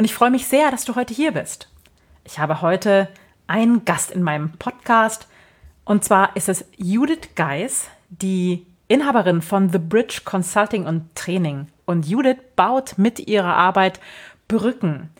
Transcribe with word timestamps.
und 0.00 0.06
ich 0.06 0.14
freue 0.14 0.30
mich 0.30 0.46
sehr, 0.46 0.70
dass 0.70 0.86
du 0.86 0.94
heute 0.94 1.12
hier 1.12 1.32
bist. 1.32 1.68
Ich 2.24 2.38
habe 2.38 2.62
heute 2.62 3.06
einen 3.46 3.84
Gast 3.84 4.10
in 4.10 4.22
meinem 4.22 4.52
Podcast 4.52 5.28
und 5.84 6.04
zwar 6.04 6.34
ist 6.36 6.48
es 6.48 6.64
Judith 6.78 7.34
Geis, 7.34 7.88
die 8.08 8.64
Inhaberin 8.88 9.42
von 9.42 9.68
The 9.68 9.76
Bridge 9.76 10.22
Consulting 10.24 10.86
und 10.86 11.14
Training. 11.14 11.66
Und 11.84 12.08
Judith 12.08 12.38
baut 12.56 12.94
mit 12.96 13.28
ihrer 13.28 13.54
Arbeit 13.54 14.00
Brücken. 14.48 15.10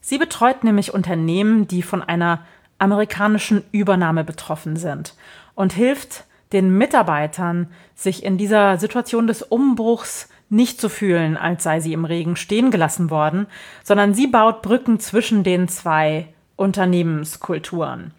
Sie 0.00 0.18
betreut 0.18 0.62
nämlich 0.62 0.94
Unternehmen, 0.94 1.66
die 1.66 1.82
von 1.82 2.00
einer 2.00 2.46
amerikanischen 2.78 3.64
Übernahme 3.72 4.22
betroffen 4.22 4.76
sind 4.76 5.16
und 5.56 5.72
hilft 5.72 6.26
den 6.52 6.78
Mitarbeitern, 6.78 7.72
sich 7.96 8.22
in 8.22 8.38
dieser 8.38 8.78
Situation 8.78 9.26
des 9.26 9.42
Umbruchs 9.42 10.28
nicht 10.50 10.80
zu 10.80 10.88
fühlen, 10.88 11.36
als 11.36 11.62
sei 11.62 11.80
sie 11.80 11.92
im 11.92 12.04
Regen 12.04 12.36
stehen 12.36 12.70
gelassen 12.70 13.10
worden, 13.10 13.46
sondern 13.84 14.14
sie 14.14 14.26
baut 14.26 14.62
Brücken 14.62 15.00
zwischen 15.00 15.44
den 15.44 15.68
zwei 15.68 16.28
Unternehmenskulturen. 16.56 18.12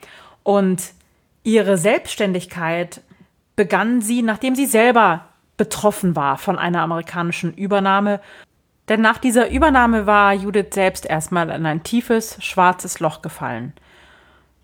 Und 0.43 0.81
ihre 1.43 1.77
Selbstständigkeit 1.77 3.01
begann 3.55 4.01
sie, 4.01 4.21
nachdem 4.21 4.55
sie 4.55 4.65
selber 4.65 5.25
betroffen 5.57 6.15
war 6.15 6.37
von 6.37 6.57
einer 6.57 6.81
amerikanischen 6.81 7.53
Übernahme. 7.53 8.19
Denn 8.87 9.01
nach 9.01 9.19
dieser 9.19 9.51
Übernahme 9.51 10.07
war 10.07 10.33
Judith 10.33 10.73
selbst 10.73 11.05
erstmal 11.05 11.49
in 11.49 11.65
ein 11.65 11.83
tiefes, 11.83 12.37
schwarzes 12.43 12.99
Loch 12.99 13.21
gefallen 13.21 13.73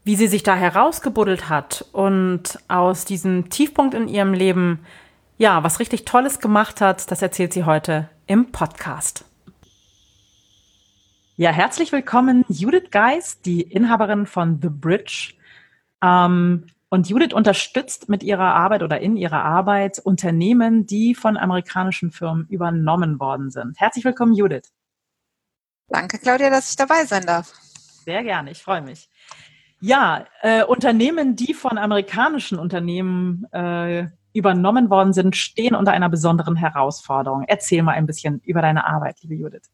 wie 0.08 0.16
sie 0.16 0.28
sich 0.28 0.42
da 0.42 0.56
herausgebuddelt 0.56 1.50
hat 1.50 1.84
und 1.92 2.58
aus 2.70 3.04
diesem 3.04 3.50
Tiefpunkt 3.50 3.94
in 3.94 4.08
ihrem 4.08 4.34
Leben 4.34 4.80
ja, 5.38 5.64
was 5.64 5.80
richtig 5.80 6.06
Tolles 6.06 6.40
gemacht 6.40 6.82
hat, 6.82 7.10
das 7.12 7.22
erzählt 7.22 7.54
sie 7.54 7.64
heute 7.64 8.10
im 8.26 8.52
Podcast. 8.52 9.24
Ja, 11.36 11.52
herzlich 11.52 11.92
willkommen, 11.92 12.44
Judith 12.50 12.90
Geis, 12.90 13.40
die 13.42 13.62
Inhaberin 13.62 14.26
von 14.26 14.60
The 14.62 14.70
Bridge. 14.70 15.36
Ähm, 16.04 16.66
und 16.90 17.10
Judith 17.10 17.34
unterstützt 17.34 18.10
mit 18.10 18.24
ihrer 18.24 18.56
Arbeit 18.56 18.82
oder 18.82 19.00
in 19.00 19.18
ihrer 19.18 19.44
Arbeit 19.44 20.00
Unternehmen, 20.00 20.88
die 20.88 21.14
von 21.14 21.38
amerikanischen 21.38 22.12
Firmen 22.12 22.48
übernommen 22.48 23.20
worden 23.20 23.52
sind. 23.52 23.80
Herzlich 23.80 24.06
willkommen, 24.06 24.34
Judith. 24.34 24.72
Danke, 25.90 26.18
Claudia, 26.18 26.50
dass 26.50 26.72
ich 26.72 26.76
dabei 26.76 27.06
sein 27.06 27.26
darf. 27.26 27.54
Sehr 28.06 28.24
gerne, 28.24 28.52
ich 28.52 28.64
freue 28.64 28.82
mich. 28.82 29.10
Ja, 29.80 30.26
äh, 30.42 30.64
Unternehmen, 30.64 31.36
die 31.36 31.54
von 31.54 31.78
amerikanischen 31.78 32.58
Unternehmen 32.58 33.46
äh, 33.52 34.08
übernommen 34.38 34.90
worden 34.90 35.14
sind, 35.14 35.36
stehen 35.36 35.76
unter 35.76 35.92
einer 35.92 36.10
besonderen 36.10 36.56
Herausforderung. 36.56 37.44
Erzähl 37.48 37.84
mal 37.84 37.94
ein 37.94 38.06
bisschen 38.06 38.40
über 38.44 38.62
deine 38.62 38.86
Arbeit, 38.86 39.18
liebe 39.22 39.36
Judith. 39.36 39.70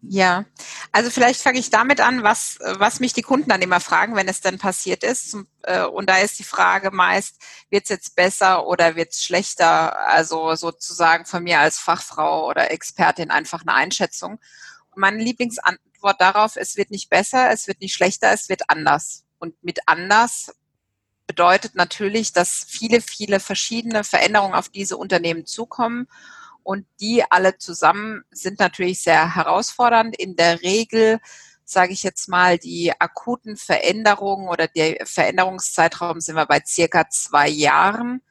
Ja, 0.00 0.44
also 0.92 1.10
vielleicht 1.10 1.42
fange 1.42 1.58
ich 1.58 1.70
damit 1.70 2.00
an, 2.00 2.22
was, 2.22 2.58
was 2.60 3.00
mich 3.00 3.12
die 3.14 3.22
Kunden 3.22 3.48
dann 3.48 3.62
immer 3.62 3.80
fragen, 3.80 4.14
wenn 4.14 4.28
es 4.28 4.40
dann 4.40 4.58
passiert 4.58 5.02
ist. 5.02 5.36
Äh, 5.62 5.84
und 5.84 6.08
da 6.08 6.18
ist 6.18 6.38
die 6.38 6.44
Frage 6.44 6.92
meist, 6.92 7.42
wird 7.70 7.84
es 7.84 7.88
jetzt 7.88 8.14
besser 8.14 8.66
oder 8.66 8.94
wird 8.94 9.12
es 9.12 9.24
schlechter? 9.24 9.98
Also 10.08 10.54
sozusagen 10.54 11.24
von 11.24 11.42
mir 11.42 11.58
als 11.58 11.78
Fachfrau 11.78 12.48
oder 12.48 12.70
Expertin 12.70 13.30
einfach 13.30 13.62
eine 13.62 13.74
Einschätzung. 13.74 14.38
Und 14.90 15.00
meine 15.00 15.18
Lieblingsantwort 15.18 16.20
darauf, 16.20 16.54
es 16.56 16.76
wird 16.76 16.90
nicht 16.92 17.10
besser, 17.10 17.50
es 17.50 17.66
wird 17.66 17.80
nicht 17.80 17.94
schlechter, 17.94 18.32
es 18.32 18.48
wird 18.48 18.62
anders. 18.70 19.24
Und 19.40 19.62
mit 19.64 19.80
anders 19.86 20.52
bedeutet 21.28 21.76
natürlich, 21.76 22.32
dass 22.32 22.64
viele, 22.66 23.00
viele 23.00 23.38
verschiedene 23.38 24.02
Veränderungen 24.02 24.54
auf 24.54 24.68
diese 24.68 24.96
Unternehmen 24.96 25.46
zukommen. 25.46 26.08
Und 26.64 26.86
die 27.00 27.22
alle 27.30 27.56
zusammen 27.58 28.24
sind 28.30 28.58
natürlich 28.58 29.00
sehr 29.00 29.36
herausfordernd. 29.36 30.16
In 30.18 30.34
der 30.34 30.62
Regel, 30.62 31.20
sage 31.64 31.92
ich 31.92 32.02
jetzt 32.02 32.28
mal, 32.28 32.58
die 32.58 32.92
akuten 32.98 33.56
Veränderungen 33.56 34.48
oder 34.48 34.66
der 34.66 35.06
Veränderungszeitraum 35.06 36.20
sind 36.20 36.34
wir 36.34 36.46
bei 36.46 36.60
circa 36.66 37.08
zwei 37.08 37.48
Jahren 37.48 38.22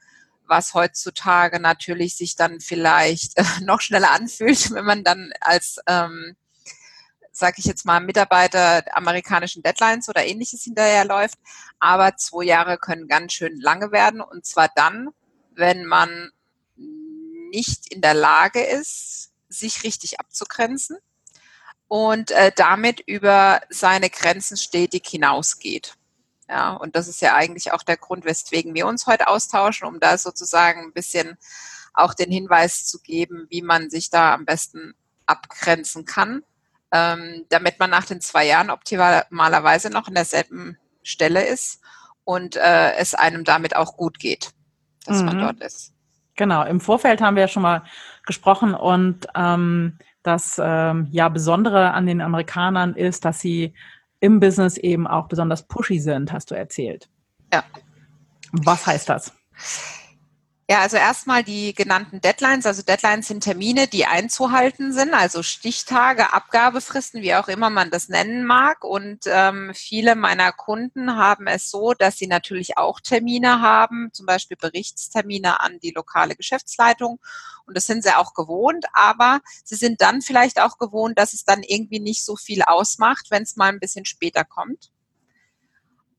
was 0.50 0.74
heutzutage 0.74 1.60
natürlich 1.60 2.16
sich 2.16 2.38
dann 2.38 2.62
vielleicht 2.62 3.34
noch 3.62 3.82
schneller 3.82 4.12
anfühlt, 4.12 4.72
wenn 4.72 4.86
man 4.86 5.04
dann 5.04 5.32
als 5.42 5.80
ähm, 5.88 6.36
sage 7.38 7.58
ich 7.60 7.66
jetzt 7.66 7.86
mal, 7.86 8.00
Mitarbeiter 8.00 8.84
amerikanischen 8.96 9.62
Deadlines 9.62 10.10
oder 10.10 10.26
ähnliches 10.26 10.64
hinterherläuft. 10.64 11.38
Aber 11.80 12.16
zwei 12.18 12.46
Jahre 12.46 12.80
können 12.80 13.08
ganz 13.08 13.34
schön 13.34 13.60
lange 13.60 13.92
werden. 13.92 14.22
Und 14.22 14.46
zwar 14.46 14.70
dann, 14.76 15.10
wenn 15.54 15.86
man 15.86 16.32
nicht 16.76 17.94
in 17.94 18.02
der 18.02 18.16
Lage 18.16 18.62
ist, 18.62 19.32
sich 19.50 19.84
richtig 19.84 20.20
abzugrenzen 20.20 20.98
und 21.88 22.32
äh, 22.32 22.52
damit 22.56 23.02
über 23.06 23.62
seine 23.70 24.10
Grenzen 24.10 24.58
stetig 24.58 25.08
hinausgeht. 25.08 25.94
Ja, 26.50 26.74
und 26.74 26.96
das 26.96 27.08
ist 27.08 27.22
ja 27.22 27.36
eigentlich 27.36 27.72
auch 27.72 27.84
der 27.84 27.98
Grund, 27.98 28.26
weswegen 28.26 28.74
wir 28.74 28.88
uns 28.88 29.06
heute 29.06 29.28
austauschen, 29.28 29.88
um 29.88 30.00
da 30.00 30.18
sozusagen 30.18 30.82
ein 30.82 30.94
bisschen 30.94 31.38
auch 31.94 32.16
den 32.16 32.32
Hinweis 32.32 32.86
zu 32.86 33.00
geben, 33.00 33.46
wie 33.50 33.62
man 33.62 33.92
sich 33.92 34.10
da 34.10 34.34
am 34.34 34.46
besten 34.46 34.96
abgrenzen 35.28 36.06
kann 36.06 36.44
ähm, 36.92 37.46
damit 37.50 37.80
man 37.80 37.90
nach 37.90 38.06
den 38.06 38.22
zwei 38.22 38.46
Jahren 38.46 38.70
optimalerweise 38.70 39.90
noch 39.90 40.08
an 40.08 40.16
derselben 40.16 40.78
Stelle 41.04 41.46
ist 41.46 41.82
und 42.24 42.56
äh, 42.56 42.94
es 42.94 43.14
einem 43.14 43.44
damit 43.44 43.76
auch 43.76 43.98
gut 43.98 44.20
geht, 44.20 44.52
dass 45.06 45.20
mhm. 45.20 45.26
man 45.26 45.40
dort 45.40 45.62
ist. 45.62 45.94
Genau, 46.36 46.64
im 46.64 46.80
Vorfeld 46.80 47.20
haben 47.22 47.36
wir 47.36 47.42
ja 47.42 47.48
schon 47.48 47.64
mal 47.64 47.84
gesprochen 48.26 48.74
und 48.76 49.28
ähm, 49.36 49.98
das 50.24 50.62
ähm, 50.64 51.08
ja 51.12 51.30
Besondere 51.30 51.94
an 51.94 52.06
den 52.06 52.22
Amerikanern 52.22 52.94
ist, 52.96 53.26
dass 53.26 53.40
sie 53.40 53.74
im 54.20 54.40
Business 54.40 54.78
eben 54.78 55.08
auch 55.08 55.28
besonders 55.28 55.68
pushy 55.68 56.00
sind, 56.00 56.32
hast 56.32 56.52
du 56.52 56.56
erzählt. 56.56 57.10
Ja. 57.54 57.64
Was 58.52 58.86
heißt 58.86 59.10
das? 59.10 59.34
Ja, 60.70 60.82
also 60.82 60.98
erstmal 60.98 61.46
die 61.46 61.74
genannten 61.74 62.20
Deadlines. 62.20 62.66
Also 62.66 62.82
Deadlines 62.82 63.28
sind 63.28 63.42
Termine, 63.42 63.88
die 63.88 64.06
einzuhalten 64.06 64.92
sind, 64.92 65.14
also 65.14 65.42
Stichtage, 65.42 66.34
Abgabefristen, 66.34 67.22
wie 67.22 67.36
auch 67.36 67.48
immer 67.48 67.70
man 67.70 67.90
das 67.90 68.10
nennen 68.10 68.44
mag. 68.44 68.84
Und 68.84 69.22
ähm, 69.28 69.72
viele 69.74 70.16
meiner 70.16 70.52
Kunden 70.52 71.16
haben 71.16 71.48
es 71.48 71.72
so, 71.72 71.94
dass 71.94 72.18
sie 72.18 72.28
natürlich 72.28 72.78
auch 72.78 73.00
Termine 73.00 73.62
haben, 73.62 74.10
zum 74.12 74.26
Beispiel 74.26 74.58
Berichtstermine 74.58 75.62
an 75.62 75.80
die 75.80 75.92
lokale 75.92 76.36
Geschäftsleitung. 76.36 77.22
Und 77.66 77.78
das 77.78 77.86
sind 77.86 78.04
sie 78.04 78.18
auch 78.18 78.34
gewohnt, 78.34 78.88
aber 78.92 79.40
sie 79.64 79.76
sind 79.76 80.02
dann 80.02 80.22
vielleicht 80.22 80.60
auch 80.60 80.78
gewohnt, 80.78 81.18
dass 81.18 81.32
es 81.32 81.46
dann 81.46 81.64
irgendwie 81.64 82.02
nicht 82.02 82.26
so 82.26 82.36
viel 82.36 82.62
ausmacht, 82.62 83.28
wenn 83.30 83.44
es 83.44 83.56
mal 83.56 83.70
ein 83.70 83.80
bisschen 83.80 84.04
später 84.04 84.44
kommt. 84.44 84.92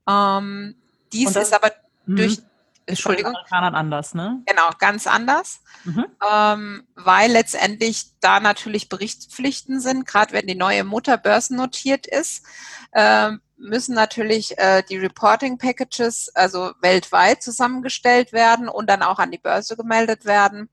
Ähm, 0.09 0.77
dies 1.13 1.37
ist 1.37 1.53
aber 1.53 1.73
durch 2.07 2.39
mhm. 2.39 2.45
Entschuldigung. 2.89 3.35
Bei 3.51 3.59
anders, 3.59 4.15
ne? 4.15 4.43
Genau, 4.47 4.71
ganz 4.79 5.07
anders. 5.07 5.61
Mhm. 5.85 6.07
Ähm, 6.31 6.89
weil 6.95 7.31
letztendlich 7.31 8.07
da 8.21 8.41
natürlich 8.41 8.89
Berichtspflichten 8.89 9.81
sind, 9.81 10.07
gerade 10.07 10.33
wenn 10.33 10.47
die 10.47 10.55
neue 10.55 10.85
Mutter 10.85 11.19
börsennotiert 11.19 12.07
ist, 12.07 12.45
äh, 12.93 13.33
müssen 13.59 13.95
natürlich 13.95 14.57
äh, 14.59 14.83
die 14.89 14.97
Reporting 14.97 15.59
Packages 15.59 16.31
also 16.35 16.73
weltweit 16.81 17.43
zusammengestellt 17.43 18.33
werden 18.33 18.69
und 18.69 18.89
dann 18.89 19.03
auch 19.03 19.19
an 19.19 19.31
die 19.31 19.39
Börse 19.39 19.77
gemeldet 19.77 20.25
werden. 20.25 20.71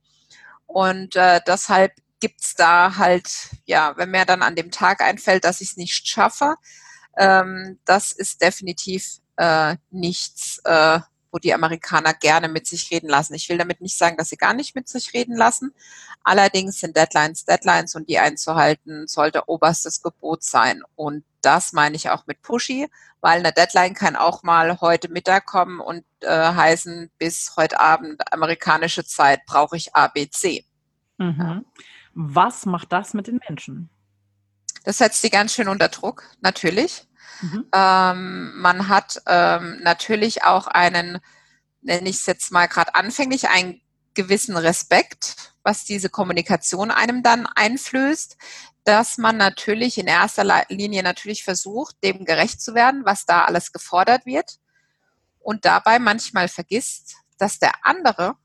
Und 0.67 1.15
äh, 1.15 1.41
deshalb 1.45 1.93
gibt's 2.21 2.55
da 2.55 2.95
halt, 2.95 3.49
ja, 3.65 3.93
wenn 3.97 4.11
mir 4.11 4.25
dann 4.25 4.41
an 4.41 4.55
dem 4.55 4.71
Tag 4.71 5.01
einfällt, 5.01 5.43
dass 5.43 5.61
ich 5.61 5.71
es 5.71 5.77
nicht 5.77 6.07
schaffe, 6.07 6.55
ähm, 7.17 7.79
das 7.85 8.11
ist 8.11 8.41
definitiv 8.41 9.19
äh, 9.37 9.75
nichts, 9.89 10.61
äh, 10.63 10.99
wo 11.35 11.39
die 11.39 11.53
Amerikaner 11.53 12.13
gerne 12.13 12.47
mit 12.47 12.65
sich 12.65 12.89
reden 12.91 13.09
lassen. 13.09 13.33
Ich 13.33 13.49
will 13.49 13.57
damit 13.57 13.81
nicht 13.81 13.97
sagen, 13.97 14.15
dass 14.15 14.29
sie 14.29 14.37
gar 14.37 14.53
nicht 14.53 14.73
mit 14.73 14.87
sich 14.87 15.13
reden 15.13 15.35
lassen. 15.35 15.73
Allerdings 16.23 16.79
sind 16.79 16.95
Deadlines 16.95 17.43
Deadlines 17.43 17.93
und 17.95 18.07
die 18.07 18.19
einzuhalten 18.19 19.05
sollte 19.07 19.49
oberstes 19.49 20.01
Gebot 20.01 20.43
sein. 20.43 20.81
Und 20.95 21.25
das 21.41 21.73
meine 21.73 21.97
ich 21.97 22.09
auch 22.09 22.25
mit 22.25 22.41
Pushy, 22.41 22.87
weil 23.19 23.39
eine 23.39 23.51
Deadline 23.51 23.95
kann 23.95 24.15
auch 24.15 24.43
mal 24.43 24.79
heute 24.79 25.09
Mittag 25.09 25.45
kommen 25.45 25.81
und 25.81 26.05
äh, 26.21 26.29
heißen, 26.29 27.11
bis 27.17 27.51
heute 27.57 27.81
Abend 27.81 28.31
amerikanische 28.31 29.03
Zeit 29.03 29.45
brauche 29.45 29.75
ich 29.75 29.93
ABC. 29.93 30.63
Mhm. 31.17 31.65
Was 32.13 32.65
macht 32.65 32.93
das 32.93 33.13
mit 33.13 33.27
den 33.27 33.41
Menschen? 33.45 33.89
Das 34.85 34.99
setzt 34.99 35.21
sie 35.21 35.29
ganz 35.29 35.53
schön 35.53 35.67
unter 35.67 35.89
Druck, 35.89 36.29
natürlich. 36.39 37.09
Mhm. 37.41 37.65
Ähm, 37.73 38.59
man 38.59 38.87
hat 38.87 39.21
ähm, 39.25 39.79
natürlich 39.81 40.43
auch 40.43 40.67
einen, 40.67 41.19
nenne 41.81 42.09
ich 42.09 42.17
es 42.17 42.25
jetzt 42.25 42.51
mal 42.51 42.67
gerade 42.67 42.95
anfänglich, 42.95 43.49
einen 43.49 43.81
gewissen 44.13 44.57
Respekt, 44.57 45.53
was 45.63 45.83
diese 45.83 46.09
Kommunikation 46.09 46.91
einem 46.91 47.23
dann 47.23 47.47
einflößt, 47.47 48.37
dass 48.85 49.17
man 49.17 49.35
natürlich 49.37 49.97
in 49.97 50.07
erster 50.07 50.65
Linie 50.69 51.03
natürlich 51.03 51.43
versucht, 51.43 51.95
dem 52.03 52.23
gerecht 52.23 52.61
zu 52.61 52.75
werden, 52.75 53.03
was 53.03 53.25
da 53.25 53.45
alles 53.45 53.71
gefordert 53.73 54.25
wird 54.25 54.59
und 55.39 55.65
dabei 55.65 55.99
manchmal 55.99 56.47
vergisst, 56.47 57.15
dass 57.37 57.59
der 57.59 57.73
andere, 57.83 58.35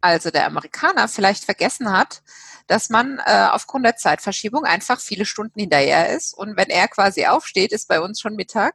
also 0.00 0.30
der 0.30 0.46
Amerikaner, 0.46 1.08
vielleicht 1.08 1.44
vergessen 1.44 1.92
hat, 1.92 2.22
dass 2.66 2.90
man 2.90 3.20
äh, 3.24 3.48
aufgrund 3.50 3.84
der 3.84 3.96
Zeitverschiebung 3.96 4.64
einfach 4.64 5.00
viele 5.00 5.24
Stunden 5.24 5.60
hinterher 5.60 6.14
ist. 6.14 6.34
Und 6.34 6.56
wenn 6.56 6.68
er 6.68 6.88
quasi 6.88 7.26
aufsteht, 7.26 7.72
ist 7.72 7.88
bei 7.88 8.00
uns 8.00 8.20
schon 8.20 8.34
Mittag. 8.34 8.74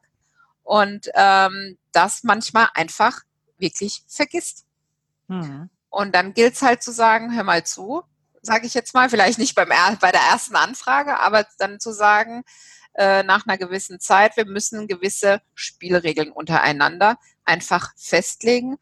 Und 0.62 1.10
ähm, 1.14 1.76
das 1.92 2.22
manchmal 2.22 2.68
einfach 2.74 3.20
wirklich 3.58 4.02
vergisst. 4.08 4.64
Mhm. 5.28 5.68
Und 5.90 6.14
dann 6.14 6.32
gilt 6.32 6.54
es 6.54 6.62
halt 6.62 6.82
zu 6.82 6.92
sagen, 6.92 7.34
hör 7.34 7.44
mal 7.44 7.64
zu, 7.64 8.02
sage 8.40 8.66
ich 8.66 8.74
jetzt 8.74 8.94
mal, 8.94 9.10
vielleicht 9.10 9.38
nicht 9.38 9.54
beim 9.54 9.68
bei 10.00 10.10
der 10.10 10.22
ersten 10.22 10.56
Anfrage, 10.56 11.20
aber 11.20 11.46
dann 11.58 11.80
zu 11.80 11.92
sagen, 11.92 12.44
äh, 12.94 13.22
nach 13.22 13.46
einer 13.46 13.58
gewissen 13.58 14.00
Zeit, 14.00 14.36
wir 14.36 14.46
müssen 14.46 14.86
gewisse 14.86 15.40
Spielregeln 15.54 16.30
untereinander 16.30 17.18
einfach 17.44 17.92
festlegen, 17.96 18.76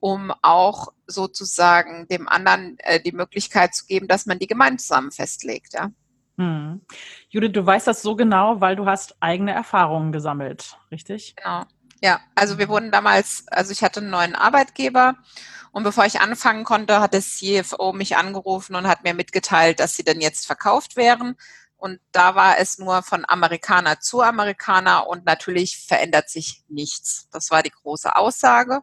um 0.00 0.32
auch 0.42 0.88
sozusagen 1.06 2.06
dem 2.08 2.28
anderen 2.28 2.78
äh, 2.80 3.00
die 3.00 3.12
Möglichkeit 3.12 3.74
zu 3.74 3.86
geben, 3.86 4.08
dass 4.08 4.26
man 4.26 4.38
die 4.38 4.46
gemeinsam 4.46 5.10
festlegt. 5.10 5.74
Ja. 5.74 5.90
Hm. 6.38 6.82
Judith, 7.30 7.52
du 7.52 7.64
weißt 7.64 7.86
das 7.86 8.02
so 8.02 8.16
genau, 8.16 8.60
weil 8.60 8.76
du 8.76 8.86
hast 8.86 9.16
eigene 9.20 9.52
Erfahrungen 9.52 10.12
gesammelt, 10.12 10.76
richtig? 10.90 11.34
Genau. 11.36 11.64
Ja, 12.02 12.20
also 12.34 12.58
wir 12.58 12.68
wurden 12.68 12.90
damals, 12.90 13.44
also 13.48 13.72
ich 13.72 13.82
hatte 13.82 14.00
einen 14.00 14.10
neuen 14.10 14.34
Arbeitgeber 14.34 15.16
und 15.72 15.82
bevor 15.82 16.04
ich 16.04 16.20
anfangen 16.20 16.64
konnte, 16.64 17.00
hat 17.00 17.14
das 17.14 17.36
CFO 17.38 17.92
mich 17.92 18.16
angerufen 18.16 18.74
und 18.74 18.86
hat 18.86 19.02
mir 19.02 19.14
mitgeteilt, 19.14 19.80
dass 19.80 19.96
sie 19.96 20.04
denn 20.04 20.20
jetzt 20.20 20.46
verkauft 20.46 20.96
wären. 20.96 21.36
Und 21.78 22.00
da 22.12 22.34
war 22.34 22.58
es 22.58 22.78
nur 22.78 23.02
von 23.02 23.24
Amerikaner 23.26 24.00
zu 24.00 24.22
Amerikaner 24.22 25.06
und 25.06 25.24
natürlich 25.24 25.84
verändert 25.86 26.30
sich 26.30 26.62
nichts. 26.68 27.28
Das 27.30 27.50
war 27.50 27.62
die 27.62 27.70
große 27.70 28.14
Aussage 28.16 28.80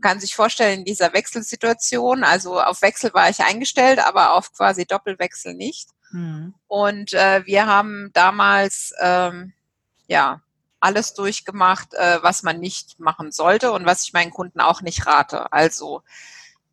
kann 0.00 0.20
sich 0.20 0.34
vorstellen, 0.34 0.80
in 0.80 0.84
dieser 0.84 1.12
Wechselsituation, 1.12 2.24
also 2.24 2.60
auf 2.60 2.82
Wechsel 2.82 3.12
war 3.14 3.28
ich 3.28 3.40
eingestellt, 3.40 3.98
aber 3.98 4.34
auf 4.34 4.52
quasi 4.52 4.86
Doppelwechsel 4.86 5.54
nicht. 5.54 5.90
Mhm. 6.10 6.54
Und 6.66 7.12
äh, 7.12 7.44
wir 7.46 7.66
haben 7.66 8.10
damals 8.12 8.92
ähm, 9.00 9.52
ja 10.06 10.42
alles 10.80 11.14
durchgemacht, 11.14 11.94
äh, 11.94 12.22
was 12.22 12.42
man 12.42 12.60
nicht 12.60 13.00
machen 13.00 13.32
sollte 13.32 13.72
und 13.72 13.84
was 13.84 14.04
ich 14.04 14.12
meinen 14.12 14.30
Kunden 14.30 14.60
auch 14.60 14.80
nicht 14.80 15.06
rate. 15.06 15.52
Also 15.52 16.02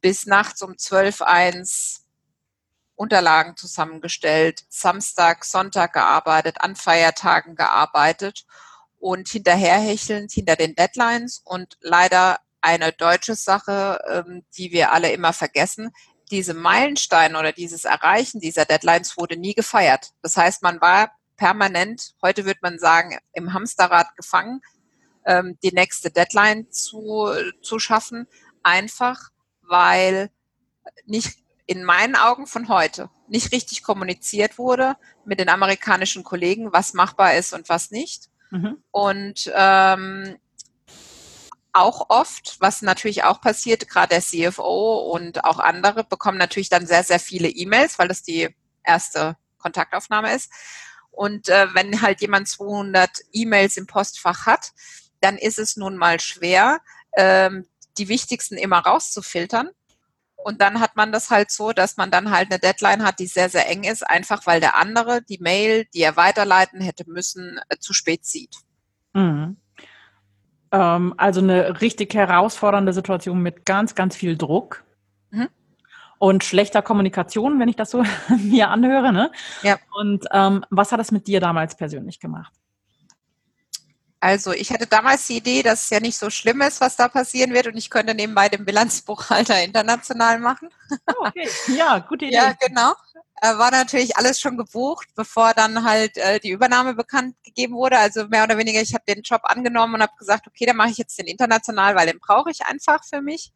bis 0.02 0.26
nachts 0.26 0.62
um 0.62 0.78
12, 0.78 1.22
1 1.22 2.06
Unterlagen 2.96 3.58
zusammengestellt, 3.58 4.64
Samstag, 4.70 5.44
Sonntag 5.44 5.94
gearbeitet, 5.94 6.62
an 6.62 6.76
Feiertagen 6.76 7.56
gearbeitet 7.56 8.46
und 9.00 9.28
hinterherhechelnd 9.28 10.32
hinter 10.32 10.56
den 10.56 10.76
Deadlines 10.76 11.42
und 11.44 11.78
leider 11.82 12.38
eine 12.62 12.92
deutsche 12.92 13.36
Sache, 13.36 14.00
ähm, 14.10 14.46
die 14.58 14.72
wir 14.72 14.92
alle 14.92 15.12
immer 15.12 15.34
vergessen. 15.34 15.92
Diese 16.32 16.54
Meilensteine 16.54 17.38
oder 17.38 17.52
dieses 17.52 17.86
Erreichen 17.86 18.40
dieser 18.40 18.66
Deadlines 18.66 19.18
wurde 19.18 19.38
nie 19.38 19.54
gefeiert. 19.54 20.12
Das 20.22 20.38
heißt, 20.38 20.64
man 20.64 20.82
war 20.82 21.12
permanent, 21.38 22.14
heute 22.22 22.46
würde 22.46 22.60
man 22.62 22.80
sagen, 22.80 23.18
im 23.34 23.54
Hamsterrad 23.54 24.16
gefangen, 24.16 24.62
ähm, 25.26 25.58
die 25.64 25.72
nächste 25.72 26.10
Deadline 26.12 26.72
zu, 26.72 27.30
zu 27.62 27.80
schaffen, 27.80 28.28
einfach 28.64 29.30
weil 29.62 30.30
nicht 31.06 31.40
in 31.68 31.84
meinen 31.84 32.16
Augen 32.16 32.48
von 32.48 32.70
heute 32.70 33.10
nicht 33.28 33.52
richtig 33.52 33.84
kommuniziert 33.84 34.58
wurde 34.58 34.96
mit 35.26 35.40
den 35.40 35.50
amerikanischen 35.50 36.24
Kollegen, 36.24 36.72
was 36.74 36.94
machbar 36.94 37.36
ist 37.36 37.54
und 37.54 37.70
was 37.70 37.90
nicht. 37.90 38.30
Mhm. 38.52 38.78
Und 38.92 39.52
ähm, 39.56 40.38
auch 41.76 42.10
oft, 42.10 42.58
was 42.60 42.82
natürlich 42.82 43.24
auch 43.24 43.42
passiert, 43.42 43.90
gerade 43.90 44.10
der 44.10 44.22
CFO 44.22 45.12
und 45.12 45.44
auch 45.44 45.60
andere 45.60 46.04
bekommen 46.04 46.38
natürlich 46.38 46.70
dann 46.70 46.88
sehr, 46.88 47.04
sehr 47.04 47.20
viele 47.20 47.50
E-Mails, 47.50 48.00
weil 48.00 48.08
das 48.08 48.24
die 48.24 48.56
erste 48.84 49.36
Kontaktaufnahme 49.58 50.34
ist. 50.34 50.52
Und 51.12 51.50
äh, 51.50 51.68
wenn 51.74 52.02
halt 52.02 52.22
jemand 52.22 52.48
200 52.48 53.10
E-Mails 53.32 53.78
im 53.78 53.88
Postfach 53.88 54.46
hat, 54.46 54.72
dann 55.22 55.38
ist 55.38 55.60
es 55.60 55.76
nun 55.76 55.98
mal 55.98 56.20
schwer, 56.20 56.80
ähm, 57.18 57.68
die 57.98 58.10
wichtigsten 58.10 58.58
immer 58.58 58.80
rauszufiltern. 58.80 59.70
Und 60.36 60.62
dann 60.62 60.80
hat 60.80 60.96
man 60.96 61.12
das 61.12 61.30
halt 61.30 61.50
so, 61.50 61.72
dass 61.72 61.98
man 61.98 62.12
dann 62.12 62.32
halt 62.32 62.52
eine 62.52 62.60
Deadline 62.60 63.04
hat, 63.04 63.20
die 63.20 63.28
sehr, 63.28 63.50
sehr 63.50 63.68
eng 63.68 63.84
ist, 63.84 64.08
einfach 64.08 64.46
weil 64.46 64.60
der 64.60 64.76
andere 64.76 65.24
die 65.24 65.40
Mail, 65.40 65.86
die 65.94 66.02
er 66.02 66.16
weiterleiten 66.16 66.82
hätte 66.82 67.10
müssen, 67.10 67.60
äh, 67.70 67.78
zu 67.80 67.94
spät 67.94 68.26
sieht. 68.26 68.56
Mhm. 69.14 69.58
Ähm, 70.76 71.14
also 71.16 71.40
eine 71.40 71.80
richtig 71.80 72.14
herausfordernde 72.14 72.92
Situation 72.92 73.42
mit 73.42 73.66
ganz, 73.66 73.96
ganz 73.96 74.16
viel 74.16 74.38
Druck. 74.38 74.84
Mhm. 75.32 75.48
Und 76.18 76.44
schlechter 76.44 76.82
Kommunikation, 76.82 77.60
wenn 77.60 77.70
ich 77.70 77.78
das 77.78 77.92
so 77.92 78.04
mir 78.44 78.70
anhöre. 78.70 79.14
Ne? 79.14 79.32
Ja. 79.64 79.78
Und 79.98 80.26
ähm, 80.34 80.66
was 80.70 80.92
hat 80.92 81.00
das 81.00 81.12
mit 81.12 81.28
dir 81.28 81.40
damals 81.40 81.78
persönlich 81.78 82.20
gemacht? 82.20 82.54
Also 84.26 84.54
ich 84.54 84.72
hatte 84.72 84.88
damals 84.88 85.28
die 85.28 85.38
Idee, 85.38 85.62
dass 85.62 85.84
es 85.84 85.90
ja 85.92 86.00
nicht 86.00 86.18
so 86.18 86.32
schlimm 86.32 86.60
ist, 86.62 86.82
was 86.82 86.96
da 86.96 87.08
passieren 87.10 87.54
wird 87.54 87.68
und 87.68 87.78
ich 87.78 87.92
könnte 87.92 88.16
nebenbei 88.16 88.50
den 88.50 88.66
Bilanzbuchhalter 88.66 89.64
international 89.64 90.40
machen. 90.40 90.70
Oh, 91.06 91.28
okay, 91.28 91.48
ja, 91.68 92.00
gute 92.00 92.26
Idee. 92.26 92.34
Ja, 92.34 92.54
genau. 92.54 92.94
War 93.40 93.70
natürlich 93.70 94.18
alles 94.18 94.42
schon 94.42 94.58
gebucht, 94.58 95.10
bevor 95.14 95.54
dann 95.54 95.84
halt 95.84 96.18
äh, 96.18 96.40
die 96.40 96.50
Übernahme 96.50 96.96
bekannt 96.96 97.36
gegeben 97.44 97.76
wurde. 97.76 98.00
Also 98.00 98.28
mehr 98.28 98.46
oder 98.46 98.58
weniger, 98.58 98.82
ich 98.82 98.96
habe 98.96 99.04
den 99.08 99.22
Job 99.22 99.42
angenommen 99.44 99.94
und 99.94 100.02
habe 100.02 100.14
gesagt, 100.18 100.48
okay, 100.48 100.66
dann 100.66 100.78
mache 100.78 100.90
ich 100.90 100.98
jetzt 100.98 101.20
den 101.20 101.28
international, 101.28 101.96
weil 101.96 102.08
den 102.08 102.20
brauche 102.20 102.50
ich 102.50 102.66
einfach 102.66 103.04
für 103.04 103.22
mich. 103.22 103.54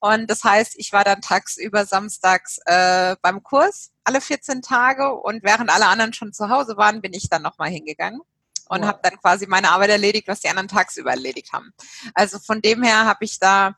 Und 0.00 0.30
das 0.30 0.42
heißt, 0.42 0.72
ich 0.76 0.94
war 0.94 1.04
dann 1.04 1.20
tagsüber 1.20 1.84
samstags 1.84 2.60
äh, 2.64 3.14
beim 3.20 3.42
Kurs 3.42 3.90
alle 4.04 4.22
14 4.22 4.62
Tage 4.62 5.12
und 5.12 5.42
während 5.42 5.68
alle 5.68 5.86
anderen 5.86 6.14
schon 6.14 6.32
zu 6.32 6.48
Hause 6.48 6.78
waren, 6.78 7.02
bin 7.02 7.12
ich 7.12 7.28
dann 7.28 7.42
nochmal 7.42 7.68
hingegangen 7.68 8.22
und 8.68 8.80
wow. 8.80 8.88
habe 8.88 9.00
dann 9.02 9.18
quasi 9.18 9.46
meine 9.46 9.70
Arbeit 9.70 9.90
erledigt, 9.90 10.28
was 10.28 10.40
die 10.40 10.48
anderen 10.48 10.68
tagsüber 10.68 11.10
erledigt 11.10 11.52
haben. 11.52 11.72
Also 12.14 12.38
von 12.38 12.60
dem 12.60 12.82
her 12.82 13.04
habe 13.04 13.24
ich 13.24 13.38
da 13.38 13.76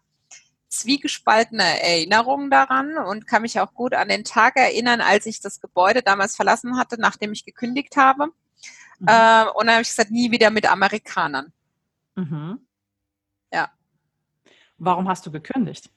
zwiegespaltene 0.69 1.83
Erinnerungen 1.83 2.51
daran 2.51 2.99
und 2.99 3.27
kann 3.27 3.43
mich 3.43 3.59
auch 3.59 3.73
gut 3.75 3.95
an 3.95 4.09
den 4.09 4.25
Tag 4.25 4.57
erinnern, 4.57 5.01
als 5.01 5.27
ich 5.27 5.41
das 5.41 5.61
Gebäude 5.61 6.03
damals 6.03 6.37
verlassen 6.37 6.77
hatte, 6.77 7.01
nachdem 7.01 7.33
ich 7.33 7.45
gekündigt 7.45 7.97
habe. 7.97 8.27
Mhm. 8.99 9.09
Äh, 9.09 9.45
und 9.55 9.67
dann 9.67 9.75
habe 9.75 9.83
ich 9.83 9.89
gesagt, 9.89 10.11
nie 10.11 10.31
wieder 10.31 10.51
mit 10.51 10.71
Amerikanern. 10.71 11.53
Mhm. 12.17 12.67
Ja. 13.53 13.71
Warum 14.77 15.09
hast 15.09 15.25
du 15.27 15.33
gekündigt? 15.33 15.91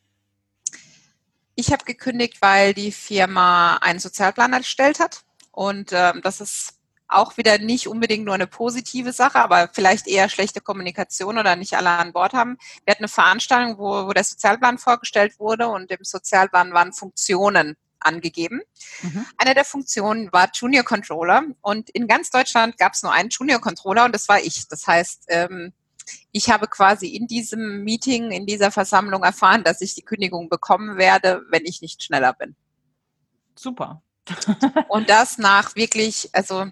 Ich 1.56 1.72
habe 1.72 1.84
gekündigt, 1.84 2.42
weil 2.42 2.74
die 2.74 2.92
Firma 2.92 3.76
einen 3.78 4.00
Sozialplan 4.00 4.54
erstellt 4.54 5.00
hat. 5.00 5.24
Und 5.52 5.92
äh, 5.92 6.14
das 6.22 6.40
ist 6.40 6.80
auch 7.14 7.38
wieder 7.38 7.58
nicht 7.58 7.88
unbedingt 7.88 8.26
nur 8.26 8.34
eine 8.34 8.48
positive 8.48 9.14
Sache, 9.14 9.40
aber 9.40 9.70
vielleicht 9.74 10.08
eher 10.08 10.30
schlechte 10.30 10.62
Kommunikation 10.62 11.38
oder 11.38 11.56
nicht 11.56 11.76
alle 11.76 11.90
an 11.90 12.14
Bord 12.14 12.34
haben. 12.34 12.58
Wir 12.86 12.92
hatten 12.92 13.04
eine 13.04 13.08
Veranstaltung, 13.10 13.78
wo, 13.78 14.08
wo 14.08 14.14
der 14.14 14.24
Sozialplan 14.24 14.78
vorgestellt 14.78 15.40
wurde 15.40 15.68
und 15.68 15.92
im 15.92 16.04
Sozialplan 16.04 16.74
waren 16.74 16.94
Funktionen 16.94 17.76
angegeben. 18.00 18.62
Mhm. 19.02 19.26
Eine 19.38 19.54
der 19.54 19.66
Funktionen 19.66 20.32
war 20.34 20.50
Junior 20.54 20.84
Controller 20.84 21.44
und 21.62 21.90
in 21.92 22.08
ganz 22.08 22.30
Deutschland 22.30 22.78
gab 22.78 22.94
es 22.94 23.04
nur 23.04 23.14
einen 23.14 23.30
Junior 23.30 23.62
Controller 23.62 24.06
und 24.06 24.16
das 24.16 24.28
war 24.28 24.42
ich. 24.42 24.68
Das 24.68 24.88
heißt, 24.88 25.26
ähm, 25.28 25.74
ich 26.32 26.50
habe 26.50 26.68
quasi 26.68 27.08
in 27.08 27.28
diesem 27.28 27.84
Meeting, 27.84 28.32
in 28.32 28.46
dieser 28.46 28.72
Versammlung 28.72 29.24
erfahren, 29.24 29.64
dass 29.64 29.82
ich 29.82 29.96
die 29.96 30.02
Kündigung 30.02 30.50
bekommen 30.50 30.98
werde, 30.98 31.44
wenn 31.50 31.66
ich 31.66 31.82
nicht 31.82 32.04
schneller 32.04 32.34
bin. 32.34 32.56
Super. 33.56 34.02
und 34.90 35.10
das 35.10 35.38
nach 35.38 35.76
wirklich, 35.76 36.30
also 36.34 36.68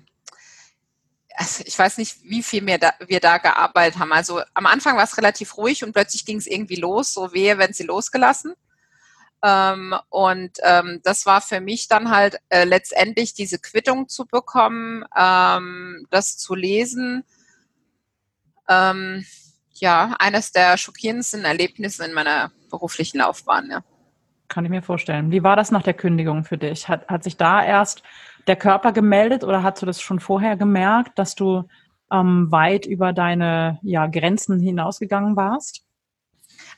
also 1.40 1.64
ich 1.66 1.80
weiß 1.80 1.98
nicht, 2.00 2.18
wie 2.24 2.44
viel 2.44 2.62
mehr 2.62 2.78
da, 2.78 2.92
wir 3.08 3.22
da 3.22 3.38
gearbeitet 3.38 3.98
haben. 3.98 4.12
Also 4.12 4.42
am 4.54 4.66
Anfang 4.66 4.98
war 4.98 5.06
es 5.06 5.18
relativ 5.18 5.56
ruhig 5.56 5.86
und 5.86 5.94
plötzlich 5.94 6.26
ging 6.26 6.38
es 6.38 6.48
irgendwie 6.48 6.76
los, 6.76 7.14
so 7.14 7.32
wehe, 7.34 7.58
wenn 7.58 7.72
sie 7.72 7.84
losgelassen. 7.84 8.56
Ähm, 9.42 9.96
und 10.10 10.58
ähm, 10.64 11.00
das 11.02 11.26
war 11.26 11.40
für 11.40 11.62
mich 11.62 11.88
dann 11.88 12.12
halt 12.12 12.36
äh, 12.50 12.66
letztendlich 12.66 13.36
diese 13.36 13.58
Quittung 13.58 14.10
zu 14.10 14.26
bekommen, 14.26 15.06
ähm, 15.18 16.06
das 16.10 16.38
zu 16.38 16.56
lesen. 16.56 17.24
Ähm, 18.68 19.26
ja, 19.76 20.18
eines 20.20 20.52
der 20.52 20.76
schockierendsten 20.76 21.46
Erlebnisse 21.46 22.04
in 22.04 22.12
meiner 22.12 22.52
beruflichen 22.70 23.20
Laufbahn. 23.20 23.70
Ja. 23.72 23.82
Kann 24.50 24.66
ich 24.66 24.72
mir 24.72 24.82
vorstellen. 24.82 25.32
Wie 25.32 25.42
war 25.42 25.56
das 25.56 25.72
nach 25.72 25.84
der 25.84 25.94
Kündigung 25.94 26.44
für 26.44 26.58
dich? 26.58 26.90
Hat, 26.90 27.08
hat 27.08 27.24
sich 27.24 27.38
da 27.38 27.64
erst 27.64 28.04
der 28.50 28.58
Körper 28.58 28.92
gemeldet 28.92 29.44
oder 29.44 29.64
hast 29.64 29.82
du 29.82 29.86
das 29.86 30.02
schon 30.02 30.20
vorher 30.20 30.58
gemerkt, 30.58 31.18
dass 31.20 31.36
du 31.36 31.64
ähm, 32.12 32.52
weit 32.52 32.86
über 32.86 33.14
deine 33.14 33.80
ja, 33.84 34.08
Grenzen 34.08 34.60
hinausgegangen 34.60 35.36
warst? 35.36 35.84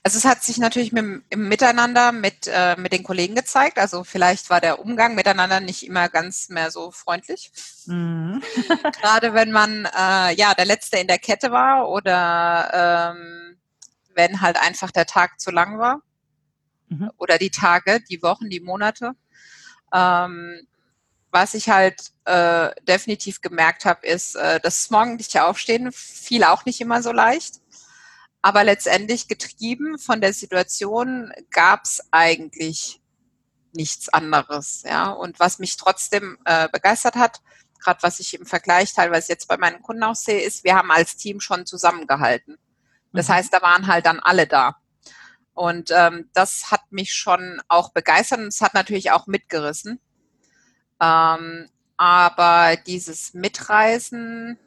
Also 0.03 0.17
es 0.17 0.25
hat 0.25 0.43
sich 0.43 0.57
natürlich 0.57 0.91
mit, 0.91 1.23
im 1.29 1.47
Miteinander 1.47 2.11
mit, 2.11 2.47
äh, 2.47 2.75
mit 2.77 2.91
den 2.91 3.03
Kollegen 3.03 3.35
gezeigt. 3.35 3.77
Also 3.77 4.03
vielleicht 4.03 4.49
war 4.49 4.59
der 4.59 4.79
Umgang 4.79 5.15
miteinander 5.15 5.59
nicht 5.59 5.85
immer 5.85 6.09
ganz 6.09 6.49
mehr 6.49 6.71
so 6.71 6.91
freundlich. 6.91 7.51
Mhm. 7.85 8.41
Gerade 8.99 9.33
wenn 9.33 9.51
man 9.51 9.85
äh, 9.85 10.33
ja 10.35 10.53
der 10.55 10.65
Letzte 10.65 10.97
in 10.97 11.07
der 11.07 11.19
Kette 11.19 11.51
war 11.51 11.87
oder 11.89 13.15
ähm, 13.15 13.57
wenn 14.13 14.41
halt 14.41 14.59
einfach 14.61 14.91
der 14.91 15.05
Tag 15.05 15.39
zu 15.39 15.51
lang 15.51 15.79
war. 15.79 16.01
Mhm. 16.89 17.11
Oder 17.17 17.37
die 17.37 17.51
Tage, 17.51 18.01
die 18.09 18.21
Wochen, 18.21 18.49
die 18.49 18.59
Monate. 18.59 19.13
Ähm, 19.93 20.67
was 21.31 21.53
ich 21.53 21.69
halt 21.69 22.11
äh, 22.25 22.69
definitiv 22.83 23.41
gemerkt 23.41 23.85
habe, 23.85 24.05
ist, 24.05 24.35
äh, 24.35 24.59
das 24.59 24.89
morgendliche 24.89 25.45
Aufstehen 25.45 25.91
fiel 25.91 26.43
auch 26.43 26.65
nicht 26.65 26.81
immer 26.81 27.01
so 27.01 27.11
leicht. 27.11 27.61
Aber 28.41 28.63
letztendlich 28.63 29.27
getrieben 29.27 29.99
von 29.99 30.19
der 30.19 30.33
Situation 30.33 31.31
gab 31.51 31.85
es 31.85 32.01
eigentlich 32.11 33.01
nichts 33.73 34.09
anderes. 34.09 34.83
Ja. 34.85 35.09
Und 35.09 35.39
was 35.39 35.59
mich 35.59 35.77
trotzdem 35.77 36.37
äh, 36.45 36.67
begeistert 36.69 37.15
hat, 37.15 37.41
gerade 37.79 38.03
was 38.03 38.19
ich 38.19 38.33
im 38.33 38.45
Vergleich 38.45 38.93
teilweise 38.93 39.31
jetzt 39.31 39.47
bei 39.47 39.57
meinen 39.57 39.81
Kunden 39.81 40.03
auch 40.03 40.15
sehe, 40.15 40.41
ist, 40.41 40.63
wir 40.63 40.75
haben 40.75 40.91
als 40.91 41.17
Team 41.17 41.39
schon 41.39 41.65
zusammengehalten. 41.65 42.57
Das 43.13 43.27
mhm. 43.27 43.33
heißt, 43.33 43.53
da 43.53 43.61
waren 43.61 43.87
halt 43.87 44.05
dann 44.05 44.19
alle 44.19 44.47
da. 44.47 44.77
Und 45.53 45.91
ähm, 45.91 46.29
das 46.33 46.71
hat 46.71 46.81
mich 46.91 47.13
schon 47.13 47.61
auch 47.67 47.91
begeistert 47.91 48.39
und 48.39 48.47
es 48.47 48.61
hat 48.61 48.73
natürlich 48.73 49.11
auch 49.11 49.27
mitgerissen. 49.27 49.99
Ähm, 51.01 51.67
aber 51.97 52.77
dieses 52.85 53.33
Mitreisen, 53.33 54.57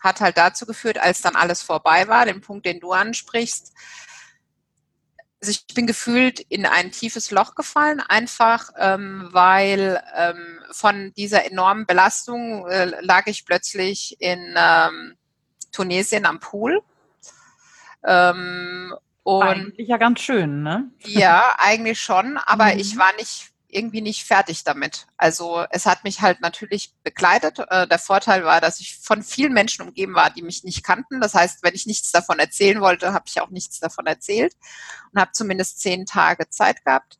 hat 0.00 0.20
halt 0.20 0.36
dazu 0.36 0.66
geführt, 0.66 0.98
als 0.98 1.22
dann 1.22 1.34
alles 1.34 1.62
vorbei 1.62 2.06
war, 2.08 2.26
den 2.26 2.42
Punkt, 2.42 2.66
den 2.66 2.78
du 2.78 2.92
ansprichst, 2.92 3.72
also 5.44 5.50
ich 5.50 5.74
bin 5.74 5.86
gefühlt 5.86 6.40
in 6.40 6.64
ein 6.64 6.90
tiefes 6.90 7.30
Loch 7.30 7.54
gefallen, 7.54 8.00
einfach 8.00 8.70
ähm, 8.78 9.28
weil 9.30 10.02
ähm, 10.16 10.60
von 10.70 11.12
dieser 11.18 11.44
enormen 11.44 11.84
Belastung 11.84 12.66
äh, 12.66 12.86
lag 13.02 13.26
ich 13.26 13.44
plötzlich 13.44 14.16
in 14.20 14.54
ähm, 14.56 15.16
Tunesien 15.70 16.24
am 16.24 16.40
Pool. 16.40 16.80
Ähm, 18.06 18.94
und 19.22 19.42
eigentlich 19.42 19.88
ja 19.88 19.98
ganz 19.98 20.20
schön, 20.20 20.62
ne? 20.62 20.90
Ja, 21.04 21.54
eigentlich 21.58 22.00
schon, 22.00 22.38
aber 22.38 22.72
mhm. 22.72 22.80
ich 22.80 22.96
war 22.96 23.12
nicht 23.16 23.50
irgendwie 23.74 24.00
nicht 24.00 24.24
fertig 24.24 24.64
damit. 24.64 25.06
Also 25.16 25.64
es 25.70 25.86
hat 25.86 26.04
mich 26.04 26.20
halt 26.20 26.40
natürlich 26.40 26.94
begleitet. 27.02 27.58
Äh, 27.68 27.86
der 27.88 27.98
Vorteil 27.98 28.44
war, 28.44 28.60
dass 28.60 28.80
ich 28.80 28.96
von 28.98 29.22
vielen 29.22 29.52
Menschen 29.52 29.86
umgeben 29.86 30.14
war, 30.14 30.30
die 30.30 30.42
mich 30.42 30.64
nicht 30.64 30.84
kannten. 30.84 31.20
Das 31.20 31.34
heißt, 31.34 31.62
wenn 31.62 31.74
ich 31.74 31.86
nichts 31.86 32.12
davon 32.12 32.38
erzählen 32.38 32.80
wollte, 32.80 33.12
habe 33.12 33.24
ich 33.26 33.40
auch 33.40 33.50
nichts 33.50 33.80
davon 33.80 34.06
erzählt 34.06 34.54
und 35.12 35.20
habe 35.20 35.32
zumindest 35.32 35.80
zehn 35.80 36.06
Tage 36.06 36.48
Zeit 36.50 36.84
gehabt, 36.84 37.18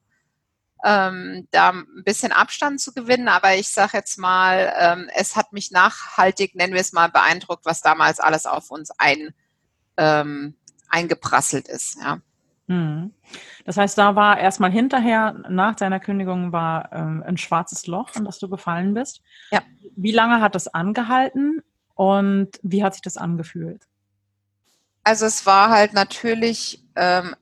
ähm, 0.85 1.49
da 1.51 1.71
ein 1.71 2.05
bisschen 2.05 2.33
Abstand 2.33 2.81
zu 2.81 2.93
gewinnen. 2.93 3.29
Aber 3.29 3.55
ich 3.57 3.69
sage 3.69 3.97
jetzt 3.97 4.19
mal, 4.19 4.73
ähm, 4.79 5.11
es 5.15 5.37
hat 5.37 5.53
mich 5.53 5.71
nachhaltig, 5.71 6.55
nennen 6.55 6.75
wir 6.75 6.81
es 6.81 6.93
mal, 6.93 7.09
beeindruckt, 7.09 7.65
was 7.65 7.81
damals 7.81 8.21
alles 8.21 8.47
auf 8.47 8.71
uns 8.71 8.91
ein, 8.99 9.35
ähm, 9.97 10.57
eingeprasselt 10.89 11.69
ist. 11.69 11.99
Mhm. 12.67 13.13
Das 13.65 13.77
heißt, 13.77 13.97
da 13.99 14.17
war 14.17 14.39
erstmal 14.39 14.71
hinterher, 14.71 15.35
nach 15.49 15.75
deiner 15.75 16.01
Kündigung, 16.01 16.53
war 16.53 16.93
ähm, 16.93 17.23
ein 17.27 17.37
schwarzes 17.37 17.87
Loch, 17.87 18.15
in 18.17 18.25
das 18.25 18.39
du 18.39 18.49
gefallen 18.49 18.95
bist. 18.95 19.23
Ja. 19.51 19.63
Wie 19.97 20.13
lange 20.13 20.41
hat 20.41 20.55
das 20.55 20.69
angehalten 20.69 21.63
und 21.95 22.59
wie 22.63 22.83
hat 22.83 22.95
sich 22.95 23.03
das 23.03 23.17
angefühlt? 23.17 23.87
Also 25.03 25.27
es 25.27 25.45
war 25.45 25.71
halt 25.71 25.93
natürlich 25.93 26.83
ähm, 26.97 27.37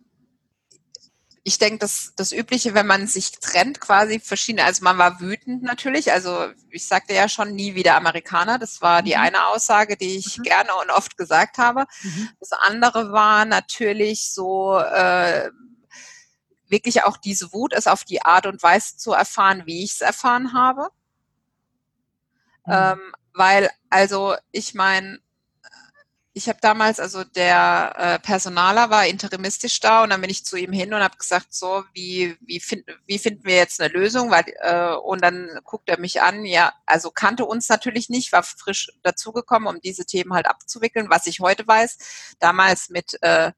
ich 1.45 1.59
denke, 1.59 1.79
das, 1.79 2.13
das 2.17 2.33
Übliche, 2.33 2.75
wenn 2.75 2.87
man 2.87 3.07
sich 3.09 3.33
trennt, 3.33 3.81
quasi 3.81 4.21
verschiedene, 4.21 4.65
also 4.65 4.85
man 4.85 4.99
war 4.99 5.21
wütend 5.21 5.63
natürlich, 5.63 6.13
also 6.13 6.49
ich 6.71 6.87
sagte 6.87 7.15
ja 7.15 7.29
schon 7.29 7.55
nie 7.55 7.75
wieder 7.75 7.97
Amerikaner, 7.97 8.59
das 8.59 8.81
war 8.81 9.03
die 9.03 9.15
mhm. 9.17 9.23
eine 9.23 9.47
Aussage, 9.49 9.97
die 9.97 10.17
ich 10.17 10.39
mhm. 10.39 10.43
gerne 10.45 10.71
und 10.81 10.91
oft 10.91 11.17
gesagt 11.17 11.59
habe. 11.59 11.87
Mhm. 12.03 12.29
Das 12.39 12.53
andere 12.53 13.13
war 13.13 13.45
natürlich 13.45 14.33
so, 14.33 14.79
äh, 14.79 15.51
wirklich 16.73 17.05
auch 17.05 17.17
diese 17.17 17.53
Wut, 17.53 17.73
es 17.73 17.87
auf 17.87 18.03
die 18.03 18.23
Art 18.23 18.47
und 18.47 18.63
Weise 18.63 18.97
zu 18.97 19.13
erfahren, 19.13 19.63
wie 19.67 19.85
ich 19.85 19.93
es 19.93 20.01
erfahren 20.01 20.53
habe. 20.55 20.89
Mhm. 22.67 22.73
Ähm, 22.73 23.01
weil, 23.35 23.71
also 23.91 24.35
ich 24.51 24.75
meine, 24.75 25.21
ich 26.35 26.49
habe 26.49 26.59
damals, 26.63 26.99
also 26.99 27.25
der 27.25 27.95
äh, 27.97 28.19
Personaler 28.19 28.89
war 28.89 29.07
interimistisch 29.07 29.81
da 29.81 30.03
und 30.03 30.11
dann 30.11 30.21
bin 30.23 30.31
ich 30.31 30.47
zu 30.47 30.57
ihm 30.57 30.73
hin 30.73 30.95
und 30.95 31.03
habe 31.03 31.19
gesagt, 31.19 31.53
so, 31.53 31.85
wie, 31.93 32.37
wie, 32.41 32.59
find, 32.59 32.85
wie 33.07 33.19
finden 33.19 33.45
wir 33.45 33.57
jetzt 33.57 33.81
eine 33.81 33.93
Lösung? 33.93 34.31
Weil, 34.31 34.45
äh, 34.61 34.95
und 34.95 35.23
dann 35.23 35.51
guckt 35.65 35.91
er 35.91 36.01
mich 36.01 36.23
an, 36.23 36.47
ja, 36.47 36.73
also 36.87 37.11
kannte 37.11 37.45
uns 37.45 37.69
natürlich 37.69 38.09
nicht, 38.09 38.33
war 38.33 38.43
frisch 38.43 38.91
dazugekommen, 39.03 39.69
um 39.69 39.81
diese 39.83 40.07
Themen 40.07 40.33
halt 40.33 40.47
abzuwickeln, 40.47 41.11
was 41.11 41.27
ich 41.27 41.41
heute 41.41 41.67
weiß. 41.67 42.37
Damals 42.39 42.89
mit, 42.89 43.19
äh, 43.23 43.53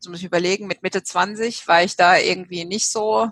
so 0.00 0.10
muss 0.10 0.20
ich 0.20 0.26
überlegen, 0.26 0.66
mit 0.66 0.82
Mitte 0.82 1.04
20 1.04 1.68
war 1.68 1.84
ich 1.84 1.94
da 1.96 2.18
irgendwie 2.18 2.64
nicht 2.64 2.88
so 2.90 3.30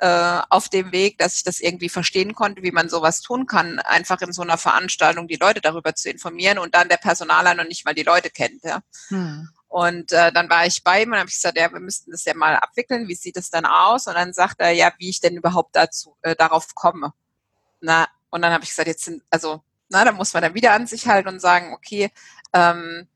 äh, 0.00 0.40
auf 0.48 0.68
dem 0.68 0.92
Weg, 0.92 1.18
dass 1.18 1.34
ich 1.34 1.44
das 1.44 1.60
irgendwie 1.60 1.88
verstehen 1.88 2.34
konnte, 2.34 2.62
wie 2.62 2.70
man 2.70 2.88
sowas 2.88 3.20
tun 3.20 3.46
kann, 3.46 3.78
einfach 3.80 4.20
in 4.20 4.32
so 4.32 4.42
einer 4.42 4.58
Veranstaltung 4.58 5.26
die 5.26 5.36
Leute 5.36 5.60
darüber 5.60 5.94
zu 5.94 6.08
informieren 6.08 6.58
und 6.58 6.74
dann 6.74 6.88
der 6.88 6.98
Personaler 6.98 7.54
noch 7.54 7.66
nicht 7.66 7.84
mal 7.84 7.94
die 7.94 8.04
Leute 8.04 8.30
kennt. 8.30 8.62
Ja. 8.62 8.80
Hm. 9.08 9.48
Und 9.68 10.12
äh, 10.12 10.32
dann 10.32 10.48
war 10.48 10.66
ich 10.66 10.82
bei 10.82 11.02
ihm 11.02 11.12
und 11.12 11.18
habe 11.18 11.26
gesagt, 11.26 11.58
ja, 11.58 11.70
wir 11.70 11.80
müssten 11.80 12.10
das 12.10 12.24
ja 12.24 12.34
mal 12.34 12.56
abwickeln. 12.56 13.06
Wie 13.08 13.14
sieht 13.14 13.36
es 13.36 13.50
dann 13.50 13.66
aus? 13.66 14.06
Und 14.06 14.14
dann 14.14 14.32
sagt 14.32 14.60
er, 14.60 14.70
ja, 14.70 14.92
wie 14.98 15.10
ich 15.10 15.20
denn 15.20 15.36
überhaupt 15.36 15.76
dazu 15.76 16.16
äh, 16.22 16.34
darauf 16.34 16.74
komme. 16.74 17.12
Na, 17.80 18.06
und 18.30 18.42
dann 18.42 18.52
habe 18.52 18.64
ich 18.64 18.70
gesagt, 18.70 18.88
jetzt 18.88 19.04
sind, 19.04 19.22
also, 19.30 19.62
na, 19.88 20.04
da 20.04 20.12
muss 20.12 20.32
man 20.32 20.42
dann 20.42 20.54
wieder 20.54 20.72
an 20.72 20.86
sich 20.86 21.06
halten 21.06 21.28
und 21.28 21.40
sagen, 21.40 21.74
okay, 21.74 22.10
ähm, 22.52 23.08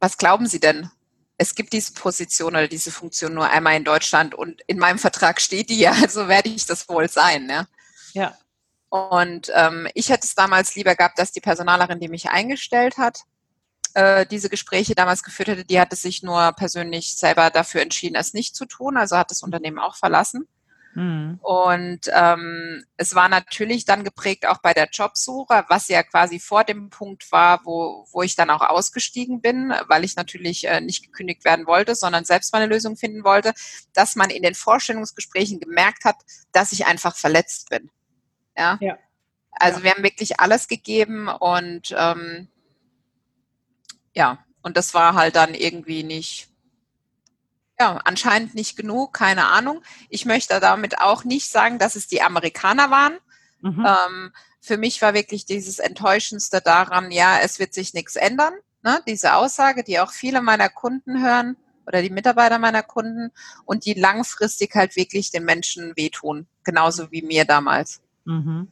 was 0.00 0.18
glauben 0.18 0.46
Sie 0.46 0.60
denn? 0.60 0.90
Es 1.38 1.54
gibt 1.54 1.72
diese 1.72 1.92
Position 1.92 2.54
oder 2.54 2.68
diese 2.68 2.90
Funktion 2.90 3.34
nur 3.34 3.48
einmal 3.48 3.76
in 3.76 3.84
Deutschland 3.84 4.34
und 4.34 4.62
in 4.66 4.78
meinem 4.78 4.98
Vertrag 4.98 5.40
steht 5.40 5.68
die 5.70 5.78
ja, 5.78 5.92
also 6.02 6.28
werde 6.28 6.48
ich 6.48 6.66
das 6.66 6.88
wohl 6.88 7.08
sein. 7.08 7.48
Ja. 7.48 7.66
ja. 8.12 8.38
Und 8.88 9.50
ähm, 9.54 9.88
ich 9.94 10.08
hätte 10.08 10.24
es 10.24 10.34
damals 10.34 10.74
lieber 10.76 10.94
gehabt, 10.94 11.18
dass 11.18 11.32
die 11.32 11.40
Personalerin, 11.40 12.00
die 12.00 12.08
mich 12.08 12.30
eingestellt 12.30 12.96
hat, 12.96 13.24
äh, 13.94 14.26
diese 14.26 14.48
Gespräche 14.48 14.94
damals 14.94 15.22
geführt 15.22 15.48
hätte, 15.48 15.64
die 15.64 15.80
hatte 15.80 15.96
sich 15.96 16.22
nur 16.22 16.52
persönlich 16.52 17.16
selber 17.16 17.50
dafür 17.50 17.82
entschieden, 17.82 18.14
es 18.14 18.32
nicht 18.32 18.54
zu 18.54 18.64
tun, 18.66 18.96
also 18.96 19.16
hat 19.16 19.30
das 19.30 19.42
Unternehmen 19.42 19.78
auch 19.78 19.96
verlassen. 19.96 20.46
Mhm. 20.96 21.38
Und 21.42 22.10
ähm, 22.10 22.82
es 22.96 23.14
war 23.14 23.28
natürlich 23.28 23.84
dann 23.84 24.02
geprägt 24.02 24.46
auch 24.46 24.62
bei 24.62 24.72
der 24.72 24.88
Jobsuche, 24.90 25.66
was 25.68 25.88
ja 25.88 26.02
quasi 26.02 26.40
vor 26.40 26.64
dem 26.64 26.88
Punkt 26.88 27.30
war, 27.30 27.60
wo, 27.64 28.06
wo 28.12 28.22
ich 28.22 28.34
dann 28.34 28.48
auch 28.48 28.62
ausgestiegen 28.62 29.42
bin, 29.42 29.74
weil 29.88 30.04
ich 30.04 30.16
natürlich 30.16 30.66
äh, 30.66 30.80
nicht 30.80 31.04
gekündigt 31.04 31.44
werden 31.44 31.66
wollte, 31.66 31.94
sondern 31.94 32.24
selbst 32.24 32.54
meine 32.54 32.64
Lösung 32.64 32.96
finden 32.96 33.24
wollte, 33.24 33.52
dass 33.92 34.16
man 34.16 34.30
in 34.30 34.42
den 34.42 34.54
Vorstellungsgesprächen 34.54 35.60
gemerkt 35.60 36.06
hat, 36.06 36.16
dass 36.52 36.72
ich 36.72 36.86
einfach 36.86 37.14
verletzt 37.14 37.68
bin. 37.68 37.90
Ja. 38.56 38.78
ja. 38.80 38.96
Also 39.50 39.80
ja. 39.80 39.84
wir 39.84 39.90
haben 39.90 40.02
wirklich 40.02 40.40
alles 40.40 40.66
gegeben 40.66 41.28
und 41.28 41.94
ähm, 41.94 42.48
ja, 44.14 44.38
und 44.62 44.78
das 44.78 44.94
war 44.94 45.14
halt 45.14 45.36
dann 45.36 45.52
irgendwie 45.52 46.04
nicht, 46.04 46.48
ja, 47.78 48.00
anscheinend 48.04 48.54
nicht 48.54 48.76
genug, 48.76 49.12
keine 49.12 49.46
Ahnung. 49.46 49.82
Ich 50.08 50.24
möchte 50.24 50.58
damit 50.60 50.98
auch 51.00 51.24
nicht 51.24 51.48
sagen, 51.48 51.78
dass 51.78 51.94
es 51.94 52.06
die 52.06 52.22
Amerikaner 52.22 52.90
waren. 52.90 53.18
Mhm. 53.60 53.86
Ähm, 53.86 54.32
für 54.60 54.78
mich 54.78 55.02
war 55.02 55.14
wirklich 55.14 55.46
dieses 55.46 55.78
Enttäuschendste 55.78 56.60
daran, 56.60 57.10
ja, 57.10 57.38
es 57.38 57.58
wird 57.58 57.74
sich 57.74 57.94
nichts 57.94 58.16
ändern. 58.16 58.54
Ne? 58.82 59.00
Diese 59.06 59.34
Aussage, 59.34 59.84
die 59.84 60.00
auch 60.00 60.12
viele 60.12 60.40
meiner 60.40 60.68
Kunden 60.68 61.22
hören 61.22 61.56
oder 61.86 62.02
die 62.02 62.10
Mitarbeiter 62.10 62.58
meiner 62.58 62.82
Kunden 62.82 63.30
und 63.64 63.84
die 63.84 63.94
langfristig 63.94 64.74
halt 64.74 64.96
wirklich 64.96 65.30
den 65.30 65.44
Menschen 65.44 65.96
wehtun, 65.96 66.46
genauso 66.64 67.10
wie 67.12 67.22
mir 67.22 67.44
damals. 67.44 68.00
Mhm. 68.24 68.68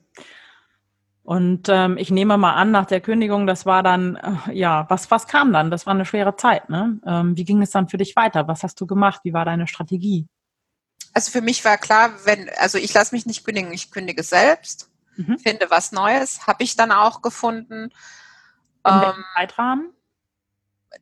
Und 1.24 1.70
ähm, 1.70 1.96
ich 1.96 2.10
nehme 2.10 2.36
mal 2.36 2.52
an, 2.52 2.70
nach 2.70 2.84
der 2.84 3.00
Kündigung, 3.00 3.46
das 3.46 3.64
war 3.64 3.82
dann, 3.82 4.16
äh, 4.16 4.52
ja, 4.52 4.84
was, 4.90 5.10
was 5.10 5.26
kam 5.26 5.52
dann? 5.52 5.70
Das 5.70 5.86
war 5.86 5.94
eine 5.94 6.04
schwere 6.04 6.36
Zeit, 6.36 6.68
ne? 6.68 7.00
Ähm, 7.06 7.36
wie 7.36 7.44
ging 7.44 7.62
es 7.62 7.70
dann 7.70 7.88
für 7.88 7.96
dich 7.96 8.14
weiter? 8.14 8.46
Was 8.46 8.62
hast 8.62 8.78
du 8.80 8.86
gemacht? 8.86 9.20
Wie 9.24 9.32
war 9.32 9.46
deine 9.46 9.66
Strategie? 9.66 10.26
Also 11.14 11.30
für 11.30 11.40
mich 11.40 11.64
war 11.64 11.78
klar, 11.78 12.10
wenn, 12.24 12.50
also 12.58 12.76
ich 12.76 12.92
lasse 12.92 13.14
mich 13.14 13.24
nicht 13.24 13.42
kündigen, 13.42 13.72
ich 13.72 13.90
kündige 13.90 14.22
selbst, 14.22 14.90
mhm. 15.16 15.38
finde 15.38 15.70
was 15.70 15.92
Neues, 15.92 16.46
habe 16.46 16.62
ich 16.62 16.76
dann 16.76 16.92
auch 16.92 17.22
gefunden. 17.22 17.90
In 18.86 18.92
ähm, 18.92 19.24
Zeitrahmen? 19.34 19.94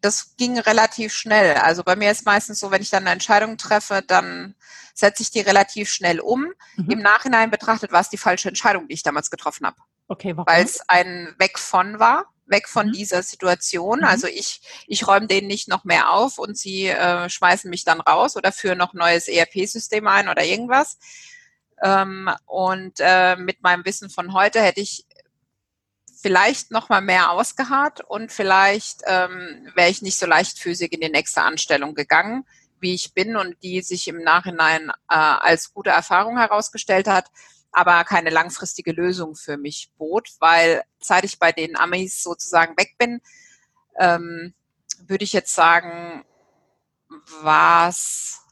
das 0.00 0.36
ging 0.36 0.58
relativ 0.58 1.12
schnell. 1.12 1.56
Also 1.56 1.82
bei 1.82 1.96
mir 1.96 2.10
ist 2.10 2.24
meistens 2.24 2.60
so, 2.60 2.70
wenn 2.70 2.82
ich 2.82 2.90
dann 2.90 3.02
eine 3.02 3.10
Entscheidung 3.10 3.56
treffe, 3.56 4.02
dann 4.06 4.54
setze 4.94 5.22
ich 5.22 5.30
die 5.30 5.40
relativ 5.40 5.90
schnell 5.90 6.20
um. 6.20 6.52
Mhm. 6.76 6.90
Im 6.90 6.98
Nachhinein 7.00 7.50
betrachtet 7.50 7.92
war 7.92 8.00
es 8.00 8.08
die 8.08 8.18
falsche 8.18 8.48
Entscheidung, 8.48 8.88
die 8.88 8.94
ich 8.94 9.02
damals 9.02 9.30
getroffen 9.30 9.66
habe. 9.66 9.76
Okay, 10.12 10.36
warum? 10.36 10.46
Weil 10.46 10.64
es 10.64 10.82
ein 10.88 11.34
Weg 11.38 11.58
von 11.58 11.98
war, 11.98 12.26
weg 12.44 12.68
von 12.68 12.88
mhm. 12.88 12.92
dieser 12.92 13.22
Situation. 13.22 14.00
Mhm. 14.00 14.04
Also 14.04 14.26
ich, 14.26 14.60
ich 14.86 15.06
räume 15.06 15.26
denen 15.26 15.46
nicht 15.46 15.68
noch 15.68 15.84
mehr 15.84 16.10
auf 16.10 16.36
und 16.36 16.58
sie 16.58 16.88
äh, 16.88 17.30
schmeißen 17.30 17.70
mich 17.70 17.84
dann 17.84 18.02
raus 18.02 18.36
oder 18.36 18.52
führen 18.52 18.76
noch 18.76 18.92
neues 18.92 19.26
ERP-System 19.26 20.06
ein 20.06 20.28
oder 20.28 20.44
irgendwas. 20.44 20.98
Ähm, 21.82 22.30
und 22.44 22.98
äh, 22.98 23.36
mit 23.36 23.62
meinem 23.62 23.86
Wissen 23.86 24.10
von 24.10 24.34
heute 24.34 24.60
hätte 24.60 24.82
ich 24.82 25.06
vielleicht 26.20 26.70
noch 26.70 26.90
mal 26.90 27.00
mehr 27.00 27.30
ausgeharrt 27.30 28.02
und 28.02 28.30
vielleicht 28.30 29.00
ähm, 29.06 29.70
wäre 29.74 29.88
ich 29.88 30.02
nicht 30.02 30.18
so 30.18 30.26
leichtfüßig 30.26 30.92
in 30.92 31.00
die 31.00 31.08
nächste 31.08 31.42
Anstellung 31.42 31.94
gegangen, 31.94 32.44
wie 32.80 32.94
ich 32.94 33.14
bin 33.14 33.34
und 33.34 33.56
die 33.62 33.80
sich 33.80 34.08
im 34.08 34.22
Nachhinein 34.22 34.90
äh, 34.90 35.14
als 35.14 35.72
gute 35.72 35.90
Erfahrung 35.90 36.36
herausgestellt 36.36 37.08
hat, 37.08 37.30
aber 37.72 38.04
keine 38.04 38.30
langfristige 38.30 38.92
Lösung 38.92 39.34
für 39.34 39.56
mich 39.56 39.90
bot, 39.96 40.28
weil 40.38 40.82
seit 41.00 41.24
ich 41.24 41.38
bei 41.38 41.52
den 41.52 41.76
Amis 41.76 42.22
sozusagen 42.22 42.76
weg 42.76 42.96
bin, 42.98 43.20
ähm, 43.98 44.54
würde 45.06 45.24
ich 45.24 45.32
jetzt 45.32 45.54
sagen, 45.54 46.24
was 47.40 48.42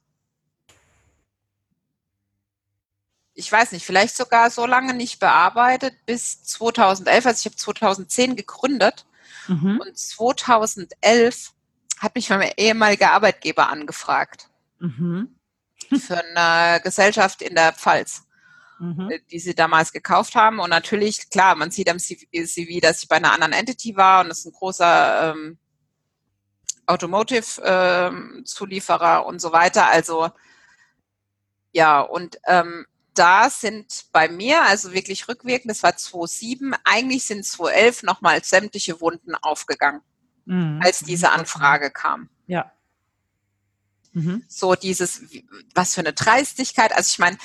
ich 3.40 3.50
weiß 3.50 3.72
nicht, 3.72 3.86
vielleicht 3.86 4.16
sogar 4.16 4.50
so 4.50 4.66
lange 4.66 4.92
nicht 4.92 5.18
bearbeitet 5.18 5.94
bis 6.04 6.42
2011. 6.44 7.26
Also 7.26 7.38
ich 7.38 7.44
habe 7.46 7.56
2010 7.56 8.36
gegründet 8.36 9.06
mhm. 9.48 9.80
und 9.80 9.98
2011 9.98 11.52
hat 11.98 12.14
mich 12.14 12.28
mein 12.28 12.52
ehemaliger 12.56 13.12
Arbeitgeber 13.12 13.70
angefragt 13.70 14.48
mhm. 14.78 15.34
für 15.98 16.22
eine 16.22 16.80
Gesellschaft 16.82 17.40
in 17.40 17.54
der 17.54 17.72
Pfalz, 17.72 18.24
mhm. 18.80 19.10
Äh, 19.10 19.20
die 19.30 19.38
sie 19.38 19.54
damals 19.54 19.92
gekauft 19.92 20.34
haben. 20.34 20.58
Und 20.58 20.70
natürlich, 20.70 21.30
klar, 21.30 21.54
man 21.54 21.70
sieht 21.70 21.88
am 21.88 21.98
CV, 21.98 22.80
dass 22.80 23.02
ich 23.02 23.08
bei 23.08 23.16
einer 23.16 23.32
anderen 23.32 23.52
Entity 23.52 23.96
war 23.96 24.22
und 24.22 24.30
das 24.30 24.40
ist 24.40 24.46
ein 24.46 24.52
großer 24.52 25.34
ähm, 25.34 25.58
Automotive-Zulieferer 26.86 29.20
ähm, 29.20 29.26
und 29.26 29.40
so 29.40 29.52
weiter. 29.52 29.86
Also 29.88 30.30
ja, 31.72 32.00
und 32.00 32.40
ähm, 32.46 32.86
da 33.14 33.50
sind 33.50 34.06
bei 34.12 34.28
mir, 34.28 34.62
also 34.62 34.92
wirklich 34.92 35.28
rückwirkend, 35.28 35.70
das 35.70 35.82
war 35.82 35.96
2007, 35.96 36.74
eigentlich 36.84 37.24
sind 37.24 37.44
2011 37.44 38.04
nochmal 38.04 38.42
sämtliche 38.42 39.00
Wunden 39.00 39.34
aufgegangen, 39.34 40.00
mhm. 40.46 40.80
als 40.82 41.00
diese 41.00 41.30
Anfrage 41.30 41.90
kam. 41.90 42.30
Ja. 42.46 42.72
Mhm. 44.12 44.44
So 44.48 44.74
dieses, 44.74 45.22
was 45.74 45.94
für 45.94 46.00
eine 46.00 46.12
Dreistigkeit. 46.12 46.92
Also 46.92 47.10
ich 47.10 47.18
meine, 47.18 47.36
äh, 47.36 47.38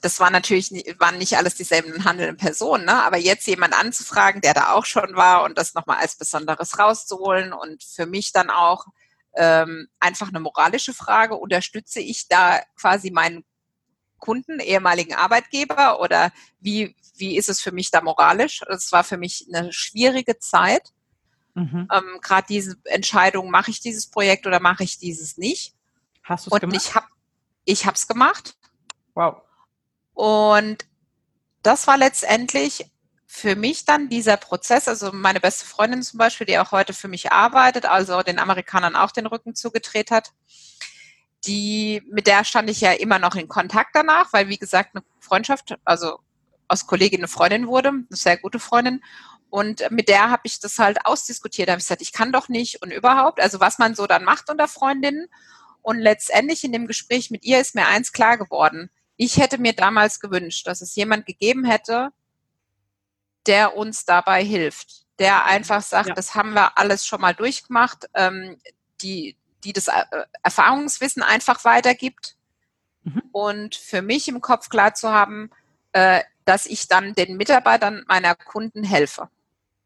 das 0.00 0.18
war 0.18 0.30
natürlich, 0.30 0.70
waren 0.98 1.18
nicht 1.18 1.36
alles 1.36 1.54
dieselben 1.54 2.04
handelnden 2.04 2.36
Personen, 2.36 2.86
ne? 2.86 3.02
aber 3.04 3.18
jetzt 3.18 3.46
jemand 3.46 3.74
anzufragen, 3.74 4.40
der 4.40 4.54
da 4.54 4.72
auch 4.72 4.84
schon 4.84 5.14
war 5.14 5.44
und 5.44 5.58
das 5.58 5.74
nochmal 5.74 5.98
als 5.98 6.16
Besonderes 6.16 6.78
rauszuholen 6.78 7.52
und 7.52 7.84
für 7.84 8.06
mich 8.06 8.32
dann 8.32 8.50
auch 8.50 8.86
ähm, 9.34 9.88
einfach 10.00 10.28
eine 10.28 10.40
moralische 10.40 10.94
Frage, 10.94 11.36
unterstütze 11.36 12.00
ich 12.00 12.28
da 12.28 12.60
quasi 12.76 13.10
meinen 13.10 13.44
Kunden, 14.18 14.58
ehemaligen 14.58 15.14
Arbeitgeber 15.14 16.00
oder 16.00 16.32
wie, 16.60 16.96
wie 17.16 17.36
ist 17.36 17.48
es 17.48 17.60
für 17.60 17.70
mich 17.70 17.90
da 17.90 18.00
moralisch? 18.00 18.62
Das 18.66 18.90
war 18.90 19.04
für 19.04 19.16
mich 19.16 19.46
eine 19.52 19.72
schwierige 19.72 20.38
Zeit. 20.38 20.92
Mhm. 21.54 21.88
Ähm, 21.92 22.18
Gerade 22.20 22.46
diese 22.48 22.76
Entscheidung, 22.84 23.50
mache 23.50 23.70
ich 23.70 23.80
dieses 23.80 24.08
Projekt 24.08 24.46
oder 24.46 24.60
mache 24.60 24.82
ich 24.82 24.98
dieses 24.98 25.38
nicht? 25.38 25.74
Hast 26.24 26.46
du 26.46 26.54
es 26.54 26.60
gemacht? 26.60 26.76
Ich 26.76 26.94
habe 26.94 27.06
ich 27.64 27.86
habe 27.86 27.94
es 27.94 28.08
gemacht. 28.08 28.56
Wow. 29.14 29.42
Und 30.18 30.84
das 31.62 31.86
war 31.86 31.96
letztendlich 31.96 32.90
für 33.28 33.54
mich 33.54 33.84
dann 33.84 34.08
dieser 34.08 34.36
Prozess, 34.36 34.88
also 34.88 35.12
meine 35.12 35.38
beste 35.38 35.64
Freundin 35.64 36.02
zum 36.02 36.18
Beispiel, 36.18 36.44
die 36.44 36.58
auch 36.58 36.72
heute 36.72 36.92
für 36.92 37.06
mich 37.06 37.30
arbeitet, 37.30 37.86
also 37.86 38.20
den 38.24 38.40
Amerikanern 38.40 38.96
auch 38.96 39.12
den 39.12 39.26
Rücken 39.26 39.54
zugedreht 39.54 40.10
hat, 40.10 40.32
die, 41.46 42.02
mit 42.10 42.26
der 42.26 42.42
stand 42.42 42.68
ich 42.68 42.80
ja 42.80 42.90
immer 42.94 43.20
noch 43.20 43.36
in 43.36 43.46
Kontakt 43.46 43.90
danach, 43.94 44.32
weil 44.32 44.48
wie 44.48 44.58
gesagt 44.58 44.90
eine 44.96 45.04
Freundschaft, 45.20 45.76
also 45.84 46.18
aus 46.66 46.88
Kollegin 46.88 47.20
eine 47.20 47.28
Freundin 47.28 47.68
wurde, 47.68 47.90
eine 47.90 48.06
sehr 48.10 48.38
gute 48.38 48.58
Freundin. 48.58 49.04
Und 49.50 49.88
mit 49.92 50.08
der 50.08 50.30
habe 50.30 50.42
ich 50.46 50.58
das 50.58 50.80
halt 50.80 51.06
ausdiskutiert. 51.06 51.68
Da 51.68 51.74
habe 51.74 51.80
ich 51.80 51.86
gesagt, 51.86 52.02
ich 52.02 52.12
kann 52.12 52.32
doch 52.32 52.48
nicht 52.48 52.82
und 52.82 52.90
überhaupt, 52.90 53.40
also 53.40 53.60
was 53.60 53.78
man 53.78 53.94
so 53.94 54.08
dann 54.08 54.24
macht 54.24 54.50
unter 54.50 54.66
Freundinnen. 54.66 55.28
Und 55.80 56.00
letztendlich 56.00 56.64
in 56.64 56.72
dem 56.72 56.88
Gespräch 56.88 57.30
mit 57.30 57.44
ihr 57.44 57.60
ist 57.60 57.76
mir 57.76 57.86
eins 57.86 58.12
klar 58.12 58.36
geworden. 58.36 58.90
Ich 59.18 59.36
hätte 59.36 59.58
mir 59.58 59.74
damals 59.74 60.20
gewünscht, 60.20 60.66
dass 60.66 60.80
es 60.80 60.94
jemand 60.94 61.26
gegeben 61.26 61.66
hätte, 61.66 62.08
der 63.46 63.76
uns 63.76 64.06
dabei 64.06 64.42
hilft, 64.42 65.04
der 65.18 65.44
einfach 65.44 65.82
sagt, 65.82 66.08
ja. 66.08 66.14
das 66.14 66.34
haben 66.34 66.54
wir 66.54 66.78
alles 66.78 67.04
schon 67.04 67.20
mal 67.20 67.34
durchgemacht. 67.34 68.08
Ähm, 68.14 68.58
die, 69.00 69.36
die 69.64 69.72
das 69.72 69.88
äh, 69.88 70.04
Erfahrungswissen 70.42 71.22
einfach 71.22 71.64
weitergibt. 71.64 72.36
Mhm. 73.02 73.22
Und 73.32 73.74
für 73.74 74.02
mich 74.02 74.28
im 74.28 74.40
Kopf 74.40 74.68
klar 74.68 74.94
zu 74.94 75.10
haben, 75.10 75.50
äh, 75.92 76.22
dass 76.44 76.66
ich 76.66 76.88
dann 76.88 77.14
den 77.14 77.36
Mitarbeitern 77.36 78.04
meiner 78.08 78.34
Kunden 78.34 78.84
helfe. 78.84 79.28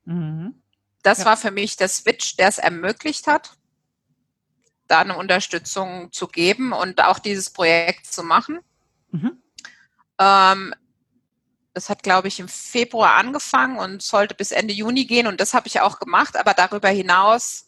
Mhm. 0.05 0.63
Das 1.03 1.21
ja. 1.21 1.25
war 1.27 1.37
für 1.37 1.51
mich 1.51 1.77
der 1.77 1.89
Switch, 1.89 2.37
der 2.37 2.49
es 2.49 2.59
ermöglicht 2.59 3.27
hat, 3.27 3.57
da 4.87 5.01
eine 5.01 5.17
Unterstützung 5.17 6.13
zu 6.13 6.29
geben 6.29 6.73
und 6.73 7.03
auch 7.03 7.19
dieses 7.19 7.51
Projekt 7.51 8.07
zu 8.07 8.23
machen. 8.23 8.61
Mhm. 9.13 9.43
Ähm, 10.19 10.75
das 11.75 11.89
hat, 11.89 12.03
glaube 12.03 12.29
ich, 12.29 12.39
im 12.39 12.49
Februar 12.49 13.15
angefangen 13.15 13.79
und 13.79 14.03
sollte 14.03 14.35
bis 14.35 14.51
Ende 14.51 14.75
Juni 14.75 15.07
gehen 15.07 15.27
und 15.27 15.41
das 15.41 15.55
habe 15.55 15.69
ich 15.69 15.81
auch 15.81 15.99
gemacht. 15.99 16.37
Aber 16.37 16.53
darüber 16.55 16.89
hinaus 16.89 17.67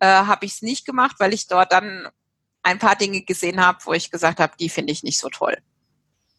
äh, 0.00 0.06
habe 0.06 0.46
ich 0.46 0.52
es 0.52 0.62
nicht 0.62 0.86
gemacht, 0.86 1.16
weil 1.18 1.34
ich 1.34 1.46
dort 1.46 1.72
dann 1.72 2.08
ein 2.62 2.78
paar 2.78 2.96
Dinge 2.96 3.22
gesehen 3.22 3.60
habe, 3.64 3.78
wo 3.84 3.92
ich 3.92 4.10
gesagt 4.10 4.40
habe, 4.40 4.54
die 4.58 4.70
finde 4.70 4.92
ich 4.92 5.02
nicht 5.02 5.18
so 5.18 5.28
toll. 5.28 5.58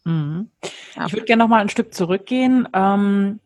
Mhm. 0.04 0.50
Ja. 0.94 1.06
Ich 1.06 1.12
würde 1.12 1.24
gerne 1.24 1.42
noch 1.44 1.48
mal 1.48 1.60
ein 1.60 1.68
Stück 1.68 1.94
zurückgehen. 1.94 2.68
Ähm, 2.72 3.40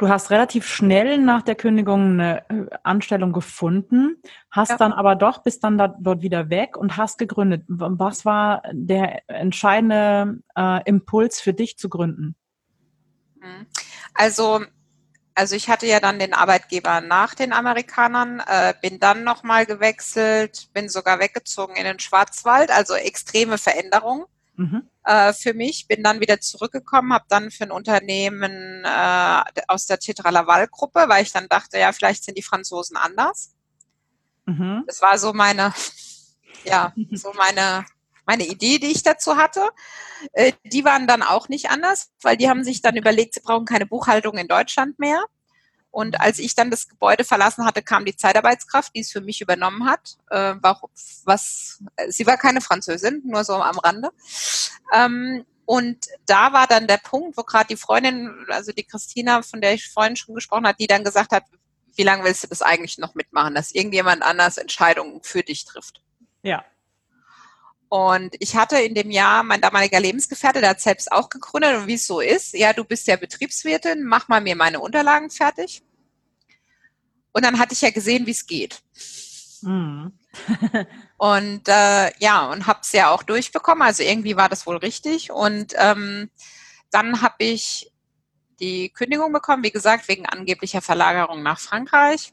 du 0.00 0.08
hast 0.08 0.30
relativ 0.30 0.66
schnell 0.66 1.18
nach 1.18 1.42
der 1.42 1.54
Kündigung 1.54 2.12
eine 2.12 2.48
äh, 2.48 2.66
Anstellung 2.82 3.32
gefunden, 3.32 4.16
hast 4.50 4.70
ja. 4.70 4.76
dann 4.78 4.92
aber 4.92 5.14
doch 5.14 5.42
bis 5.42 5.60
dann 5.60 5.76
da, 5.76 5.88
dort 5.88 6.22
wieder 6.22 6.48
weg 6.50 6.76
und 6.76 6.96
hast 6.96 7.18
gegründet. 7.18 7.64
Was 7.68 8.24
war 8.24 8.62
der 8.72 9.28
entscheidende 9.28 10.40
äh, 10.56 10.82
Impuls 10.84 11.40
für 11.40 11.52
dich 11.52 11.76
zu 11.76 11.88
gründen? 11.88 12.34
Mhm. 13.36 13.66
Also 14.14 14.64
also 15.36 15.54
ich 15.54 15.70
hatte 15.70 15.86
ja 15.86 16.00
dann 16.00 16.18
den 16.18 16.34
Arbeitgeber 16.34 17.00
nach 17.00 17.34
den 17.34 17.52
Amerikanern, 17.52 18.42
äh, 18.46 18.74
bin 18.82 18.98
dann 18.98 19.24
nochmal 19.24 19.64
gewechselt, 19.64 20.68
bin 20.74 20.88
sogar 20.88 21.18
weggezogen 21.18 21.76
in 21.76 21.84
den 21.84 21.98
Schwarzwald, 21.98 22.70
also 22.70 22.94
extreme 22.94 23.56
Veränderung 23.56 24.26
mhm. 24.56 24.89
Äh, 25.04 25.32
für 25.32 25.54
mich. 25.54 25.86
Bin 25.88 26.02
dann 26.02 26.20
wieder 26.20 26.40
zurückgekommen, 26.40 27.12
habe 27.12 27.26
dann 27.28 27.50
für 27.50 27.64
ein 27.64 27.70
Unternehmen 27.70 28.84
äh, 28.84 29.42
aus 29.68 29.86
der 29.86 29.98
Tetra 29.98 30.30
Laval-Gruppe, 30.30 31.04
weil 31.08 31.22
ich 31.22 31.32
dann 31.32 31.48
dachte, 31.48 31.78
ja, 31.78 31.92
vielleicht 31.92 32.24
sind 32.24 32.36
die 32.38 32.42
Franzosen 32.42 32.96
anders. 32.96 33.54
Mhm. 34.46 34.84
Das 34.86 35.02
war 35.02 35.18
so 35.18 35.32
meine, 35.32 35.72
ja, 36.64 36.92
so 37.12 37.32
meine 37.34 37.84
meine 38.30 38.46
Idee, 38.46 38.78
die 38.78 38.92
ich 38.92 39.02
dazu 39.02 39.36
hatte. 39.36 39.70
Äh, 40.32 40.52
die 40.64 40.84
waren 40.84 41.08
dann 41.08 41.22
auch 41.22 41.48
nicht 41.48 41.70
anders, 41.70 42.12
weil 42.22 42.36
die 42.36 42.48
haben 42.48 42.62
sich 42.62 42.80
dann 42.80 42.96
überlegt, 42.96 43.34
sie 43.34 43.40
brauchen 43.40 43.64
keine 43.64 43.86
Buchhaltung 43.86 44.38
in 44.38 44.46
Deutschland 44.46 45.00
mehr. 45.00 45.24
Und 45.90 46.20
als 46.20 46.38
ich 46.38 46.54
dann 46.54 46.70
das 46.70 46.88
Gebäude 46.88 47.24
verlassen 47.24 47.64
hatte, 47.64 47.82
kam 47.82 48.04
die 48.04 48.16
Zeitarbeitskraft, 48.16 48.94
die 48.94 49.00
es 49.00 49.10
für 49.10 49.20
mich 49.20 49.40
übernommen 49.40 49.86
hat. 49.86 50.16
Äh, 50.30 50.54
was, 51.24 51.82
sie 52.08 52.26
war 52.26 52.36
keine 52.36 52.60
Französin, 52.60 53.22
nur 53.24 53.44
so 53.44 53.54
am 53.54 53.78
Rande. 53.78 54.10
Ähm, 54.92 55.44
und 55.64 56.06
da 56.26 56.52
war 56.52 56.66
dann 56.66 56.86
der 56.86 56.98
Punkt, 56.98 57.36
wo 57.36 57.42
gerade 57.42 57.68
die 57.68 57.76
Freundin, 57.76 58.44
also 58.48 58.72
die 58.72 58.84
Christina, 58.84 59.42
von 59.42 59.60
der 59.60 59.74
ich 59.74 59.88
vorhin 59.88 60.16
schon 60.16 60.34
gesprochen 60.34 60.66
habe, 60.66 60.76
die 60.78 60.88
dann 60.88 61.04
gesagt 61.04 61.32
hat, 61.32 61.44
wie 61.94 62.02
lange 62.02 62.24
willst 62.24 62.42
du 62.44 62.48
das 62.48 62.62
eigentlich 62.62 62.98
noch 62.98 63.14
mitmachen, 63.14 63.54
dass 63.54 63.72
irgendjemand 63.72 64.22
anders 64.22 64.56
Entscheidungen 64.56 65.22
für 65.22 65.42
dich 65.42 65.64
trifft? 65.64 66.02
Ja. 66.42 66.64
Und 67.90 68.36
ich 68.38 68.54
hatte 68.54 68.78
in 68.78 68.94
dem 68.94 69.10
Jahr 69.10 69.42
mein 69.42 69.60
damaliger 69.60 69.98
Lebensgefährte, 69.98 70.60
der 70.60 70.70
hat 70.70 70.80
selbst 70.80 71.10
auch 71.10 71.28
gegründet 71.28 71.74
und 71.74 71.88
wie 71.88 71.94
es 71.94 72.06
so 72.06 72.20
ist, 72.20 72.54
ja, 72.54 72.72
du 72.72 72.84
bist 72.84 73.08
ja 73.08 73.16
Betriebswirtin, 73.16 74.04
mach 74.04 74.28
mal 74.28 74.40
mir 74.40 74.54
meine 74.54 74.78
Unterlagen 74.78 75.28
fertig. 75.28 75.82
Und 77.32 77.44
dann 77.44 77.58
hatte 77.58 77.74
ich 77.74 77.80
ja 77.80 77.90
gesehen, 77.90 78.26
wie 78.26 78.30
es 78.30 78.46
geht. 78.46 78.80
Mhm. 79.62 80.12
und 81.16 81.66
äh, 81.66 82.12
ja, 82.20 82.46
und 82.52 82.68
habe 82.68 82.78
es 82.82 82.92
ja 82.92 83.10
auch 83.10 83.24
durchbekommen. 83.24 83.82
Also 83.82 84.04
irgendwie 84.04 84.36
war 84.36 84.48
das 84.48 84.68
wohl 84.68 84.76
richtig. 84.76 85.32
Und 85.32 85.74
ähm, 85.76 86.30
dann 86.92 87.22
habe 87.22 87.42
ich 87.42 87.90
die 88.60 88.90
Kündigung 88.90 89.32
bekommen, 89.32 89.64
wie 89.64 89.72
gesagt, 89.72 90.06
wegen 90.06 90.26
angeblicher 90.26 90.80
Verlagerung 90.80 91.42
nach 91.42 91.58
Frankreich. 91.58 92.32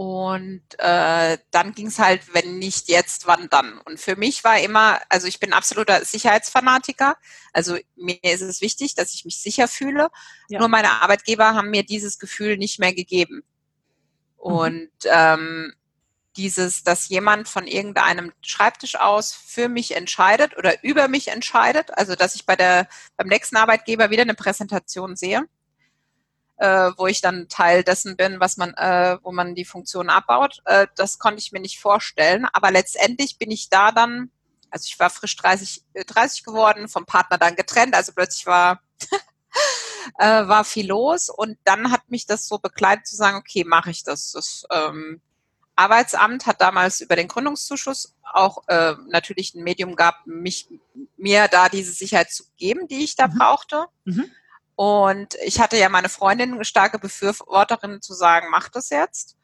Und 0.00 0.62
äh, 0.78 1.36
dann 1.50 1.74
ging 1.74 1.88
es 1.88 1.98
halt, 1.98 2.32
wenn 2.32 2.58
nicht 2.58 2.88
jetzt, 2.88 3.26
wann 3.26 3.50
dann. 3.50 3.76
Und 3.80 4.00
für 4.00 4.16
mich 4.16 4.44
war 4.44 4.58
immer, 4.58 4.98
also 5.10 5.26
ich 5.26 5.40
bin 5.40 5.52
absoluter 5.52 6.06
Sicherheitsfanatiker. 6.06 7.18
Also 7.52 7.76
mir 7.96 8.18
ist 8.22 8.40
es 8.40 8.62
wichtig, 8.62 8.94
dass 8.94 9.12
ich 9.12 9.26
mich 9.26 9.42
sicher 9.42 9.68
fühle. 9.68 10.08
Ja. 10.48 10.58
Nur 10.58 10.68
meine 10.68 11.02
Arbeitgeber 11.02 11.54
haben 11.54 11.68
mir 11.68 11.82
dieses 11.82 12.18
Gefühl 12.18 12.56
nicht 12.56 12.78
mehr 12.78 12.94
gegeben. 12.94 13.42
Mhm. 14.42 14.52
Und 14.52 14.90
ähm, 15.04 15.74
dieses, 16.34 16.82
dass 16.82 17.10
jemand 17.10 17.46
von 17.46 17.66
irgendeinem 17.66 18.32
Schreibtisch 18.40 18.96
aus 18.96 19.34
für 19.34 19.68
mich 19.68 19.94
entscheidet 19.94 20.56
oder 20.56 20.82
über 20.82 21.08
mich 21.08 21.28
entscheidet, 21.28 21.90
also 21.98 22.14
dass 22.14 22.34
ich 22.34 22.46
bei 22.46 22.56
der 22.56 22.88
beim 23.18 23.28
nächsten 23.28 23.56
Arbeitgeber 23.56 24.08
wieder 24.08 24.22
eine 24.22 24.34
Präsentation 24.34 25.14
sehe 25.14 25.46
äh, 26.60 26.92
wo 26.96 27.06
ich 27.06 27.22
dann 27.22 27.48
Teil 27.48 27.82
dessen 27.82 28.16
bin, 28.16 28.38
was 28.38 28.58
man, 28.58 28.74
äh, 28.74 29.16
wo 29.22 29.32
man 29.32 29.54
die 29.54 29.64
Funktion 29.64 30.10
abbaut. 30.10 30.60
Äh, 30.66 30.86
das 30.94 31.18
konnte 31.18 31.38
ich 31.38 31.52
mir 31.52 31.60
nicht 31.60 31.80
vorstellen. 31.80 32.46
Aber 32.52 32.70
letztendlich 32.70 33.38
bin 33.38 33.50
ich 33.50 33.70
da 33.70 33.92
dann, 33.92 34.30
also 34.70 34.84
ich 34.86 34.98
war 35.00 35.08
frisch 35.08 35.36
30, 35.36 35.84
30 36.06 36.40
äh, 36.40 36.44
geworden, 36.44 36.88
vom 36.88 37.06
Partner 37.06 37.38
dann 37.38 37.56
getrennt, 37.56 37.94
also 37.94 38.12
plötzlich 38.12 38.44
war 38.44 38.82
äh, 40.18 40.46
war 40.46 40.64
viel 40.64 40.86
los 40.86 41.30
und 41.30 41.56
dann 41.64 41.90
hat 41.90 42.10
mich 42.10 42.26
das 42.26 42.46
so 42.46 42.58
begleitet 42.58 43.06
zu 43.06 43.16
sagen, 43.16 43.38
okay, 43.38 43.64
mache 43.64 43.90
ich 43.90 44.04
das. 44.04 44.32
Das 44.32 44.66
ähm, 44.70 45.22
Arbeitsamt 45.76 46.44
hat 46.44 46.60
damals 46.60 47.00
über 47.00 47.16
den 47.16 47.28
Gründungszuschuss 47.28 48.14
auch 48.34 48.68
äh, 48.68 48.94
natürlich 49.08 49.54
ein 49.54 49.64
Medium 49.64 49.96
gehabt, 49.96 50.26
mich 50.26 50.68
mir 51.16 51.48
da 51.48 51.70
diese 51.70 51.92
Sicherheit 51.92 52.30
zu 52.30 52.44
geben, 52.58 52.86
die 52.86 53.02
ich 53.02 53.16
da 53.16 53.28
mhm. 53.28 53.38
brauchte. 53.38 53.86
Mhm. 54.04 54.30
Und 54.80 55.34
ich 55.44 55.60
hatte 55.60 55.76
ja 55.76 55.90
meine 55.90 56.08
Freundin, 56.08 56.54
eine 56.54 56.64
starke 56.64 56.98
Befürworterin 56.98 58.00
zu 58.00 58.14
sagen, 58.14 58.46
mach 58.50 58.70
das 58.70 58.88
jetzt. 58.88 59.36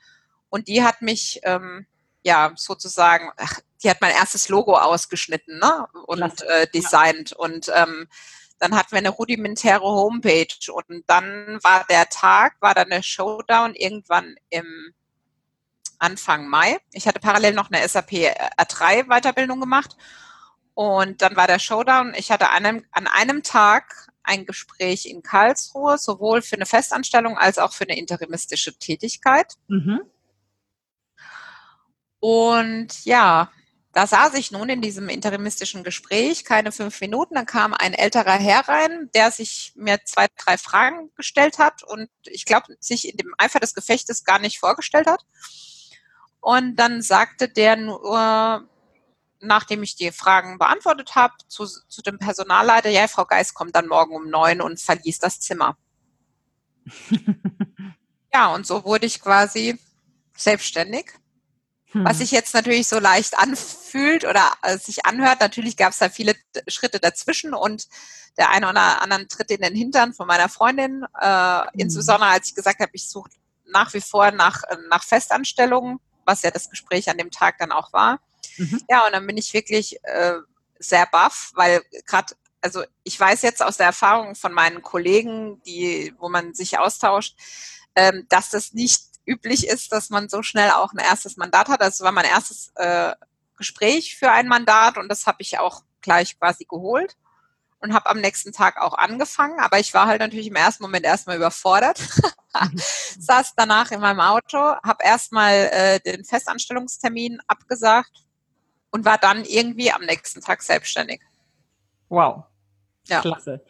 Und 0.49 0.67
die 0.67 0.83
hat 0.83 1.03
mich, 1.03 1.41
ähm, 1.43 1.87
ja, 2.23 2.53
sozusagen, 2.57 3.31
ach, 3.37 3.61
die 3.83 3.91
hat 3.91 4.01
mein 4.01 4.15
erstes 4.15 4.49
Logo 4.49 4.79
ausgeschnitten 4.79 5.59
ne? 5.59 5.87
und 6.07 6.41
äh, 6.41 6.67
designt. 6.69 7.35
Und 7.35 7.71
ähm, 7.75 8.09
dann 8.61 8.75
hatten 8.75 8.93
wir 8.93 8.99
eine 8.99 9.11
rudimentäre 9.11 9.85
Homepage. 9.85 10.73
Und 10.73 11.05
dann 11.07 11.59
war 11.63 11.85
der 11.91 12.09
Tag, 12.09 12.55
war 12.61 12.73
dann 12.73 12.89
der 12.89 13.03
Showdown 13.03 13.75
irgendwann 13.75 14.37
im 14.49 14.95
Anfang 15.99 16.49
Mai. 16.49 16.79
Ich 16.93 17.07
hatte 17.07 17.21
parallel 17.21 17.53
noch 17.53 17.71
eine 17.71 17.87
SAP 17.87 18.13
R3 18.59 19.05
Weiterbildung 19.09 19.61
gemacht. 19.61 19.99
Und 20.73 21.21
dann 21.21 21.37
war 21.37 21.47
der 21.47 21.59
Showdown. 21.59 22.15
Ich 22.17 22.31
hatte 22.31 22.49
einem, 22.49 22.87
an 22.91 23.07
einem 23.07 23.43
Tag 23.43 24.06
ein 24.27 24.45
Gespräch 24.47 25.07
in 25.07 25.23
Karlsruhe, 25.23 25.99
sowohl 25.99 26.43
für 26.43 26.57
eine 26.57 26.67
Festanstellung 26.67 27.39
als 27.39 27.59
auch 27.59 27.73
für 27.73 27.85
eine 27.85 27.99
interimistische 27.99 28.77
Tätigkeit. 28.79 29.55
Mhm. 29.69 30.01
Und 32.19 33.05
ja, 33.05 33.51
da 33.93 34.07
saß 34.07 34.35
ich 34.35 34.51
nun 34.51 34.69
in 34.69 34.83
diesem 34.83 35.09
interimistischen 35.09 35.83
Gespräch, 35.83 36.45
keine 36.45 36.71
fünf 36.71 37.01
Minuten, 37.01 37.35
dann 37.35 37.47
kam 37.47 37.73
ein 37.73 37.95
älterer 37.95 38.35
Herr 38.35 38.69
rein, 38.69 39.09
der 39.15 39.31
sich 39.31 39.73
mir 39.75 40.01
zwei, 40.05 40.27
drei 40.37 40.59
Fragen 40.59 41.11
gestellt 41.15 41.59
hat 41.59 41.83
und 41.83 42.11
ich 42.25 42.45
glaube, 42.45 42.77
sich 42.79 43.09
in 43.09 43.17
dem 43.17 43.35
Eifer 43.39 43.59
des 43.59 43.75
Gefechtes 43.75 44.25
gar 44.25 44.39
nicht 44.39 44.59
vorgestellt 44.59 45.07
hat. 45.07 45.25
Und 46.41 46.77
dann 46.77 47.01
sagte 47.01 47.49
der 47.49 47.77
nur, 47.77 48.69
nachdem 49.47 49.83
ich 49.83 49.97
die 49.97 50.11
Fragen 50.13 50.59
beantwortet 50.59 51.15
habe, 51.15 51.35
zu, 51.49 51.67
zu 51.67 52.03
dem 52.03 52.19
Personalleiter, 52.19 52.91
ja, 52.91 53.09
Frau 53.09 53.25
Geist 53.25 53.55
kommt 53.55 53.75
dann 53.75 53.89
morgen 53.89 54.15
um 54.15 54.29
neun 54.29 54.61
und 54.61 54.81
verließ 54.81 55.19
das 55.19 55.41
Zimmer. 55.41 55.77
ja, 58.33 58.55
und 58.55 58.67
so 58.67 58.85
wurde 58.85 59.07
ich 59.07 59.21
quasi 59.21 59.79
selbstständig. 60.37 61.13
Hm. 61.93 62.05
Was 62.05 62.19
sich 62.19 62.31
jetzt 62.31 62.55
natürlich 62.55 62.89
so 62.89 62.99
leicht 62.99 63.39
anfühlt 63.39 64.25
oder 64.25 64.53
äh, 64.63 64.79
sich 64.79 65.07
anhört, 65.07 65.41
natürlich 65.41 65.77
gab 65.77 65.93
es 65.93 65.99
da 65.99 66.09
viele 66.09 66.35
Schritte 66.69 67.01
dazwischen 67.01 67.55
und 67.55 67.87
der 68.37 68.51
eine 68.51 68.69
oder 68.69 69.01
andere 69.01 69.27
Tritt 69.29 69.51
in 69.51 69.63
den 69.63 69.75
Hintern 69.75 70.13
von 70.13 70.27
meiner 70.27 70.49
Freundin, 70.49 71.05
äh, 71.21 71.61
hm. 71.61 71.69
insbesondere 71.75 72.31
als 72.31 72.49
ich 72.49 72.55
gesagt 72.55 72.81
habe, 72.81 72.91
ich 72.95 73.09
suche 73.09 73.31
nach 73.69 73.93
wie 73.95 74.01
vor 74.01 74.31
nach, 74.31 74.63
nach 74.91 75.03
Festanstellungen, 75.03 75.99
was 76.25 76.43
ja 76.43 76.51
das 76.51 76.71
Gespräch 76.71 77.09
an 77.09 77.19
dem 77.19 77.31
Tag 77.31 77.59
dann 77.59 77.73
auch 77.73 77.93
war. 77.93 78.21
Mhm. 78.59 78.81
Ja, 78.89 79.07
und 79.07 79.13
dann 79.13 79.27
bin 79.27 79.37
ich 79.37 79.53
wirklich 79.53 79.99
äh, 80.05 80.35
sehr 80.79 81.07
baff, 81.07 81.53
weil 81.55 81.83
gerade, 82.07 82.35
also 82.61 82.85
ich 83.05 83.19
weiß 83.19 83.43
jetzt 83.43 83.63
aus 83.63 83.77
der 83.77 83.87
Erfahrung 83.87 84.35
von 84.35 84.53
meinen 84.53 84.83
Kollegen, 84.83 85.63
die, 85.63 86.15
wo 86.19 86.29
man 86.29 86.55
sich 86.55 86.79
austauscht, 86.79 87.37
ähm, 87.95 88.27
dass 88.29 88.51
das 88.51 88.73
nicht 88.73 89.03
üblich 89.27 89.67
ist, 89.67 89.93
dass 89.93 90.11
man 90.11 90.29
so 90.29 90.43
schnell 90.43 90.71
auch 90.71 90.93
ein 90.93 90.99
erstes 90.99 91.37
Mandat 91.37 91.69
hat. 91.69 91.81
Das 91.81 92.01
war 92.01 92.13
mein 92.13 92.25
erstes 92.25 92.73
äh, 92.77 93.15
Gespräch 93.57 94.17
für 94.17 94.31
ein 94.31 94.49
Mandat 94.49 94.99
und 94.99 95.09
das 95.09 95.27
habe 95.27 95.39
ich 95.41 95.59
auch 95.59 95.83
gleich 96.01 96.39
quasi 96.39 96.65
geholt 96.65 97.17
und 97.81 97.95
habe 97.95 98.09
am 98.09 98.21
nächsten 98.21 98.53
Tag 98.53 98.81
auch 98.81 98.95
angefangen, 98.95 99.59
aber 99.61 99.79
ich 99.79 99.93
war 99.95 100.07
halt 100.07 100.21
natürlich 100.21 100.47
im 100.47 100.57
ersten 100.57 100.83
Moment 100.83 101.05
erstmal 101.05 101.37
überfordert. 101.37 102.01
Mhm. 102.55 102.79
Saß 103.19 103.55
danach 103.57 103.91
in 103.91 104.01
meinem 104.01 104.21
Auto, 104.21 104.59
habe 104.59 105.05
erstmal 105.05 105.69
äh, 105.73 106.01
den 106.01 106.25
Festanstellungstermin 106.25 107.41
abgesagt 107.47 108.26
und 108.91 109.05
war 109.05 109.19
dann 109.19 109.45
irgendwie 109.45 109.93
am 109.93 110.03
nächsten 110.03 110.41
Tag 110.41 110.63
selbstständig. 110.63 111.21
Wow. 112.09 112.45
Ja. 113.09 113.21
Klasse. 113.21 113.65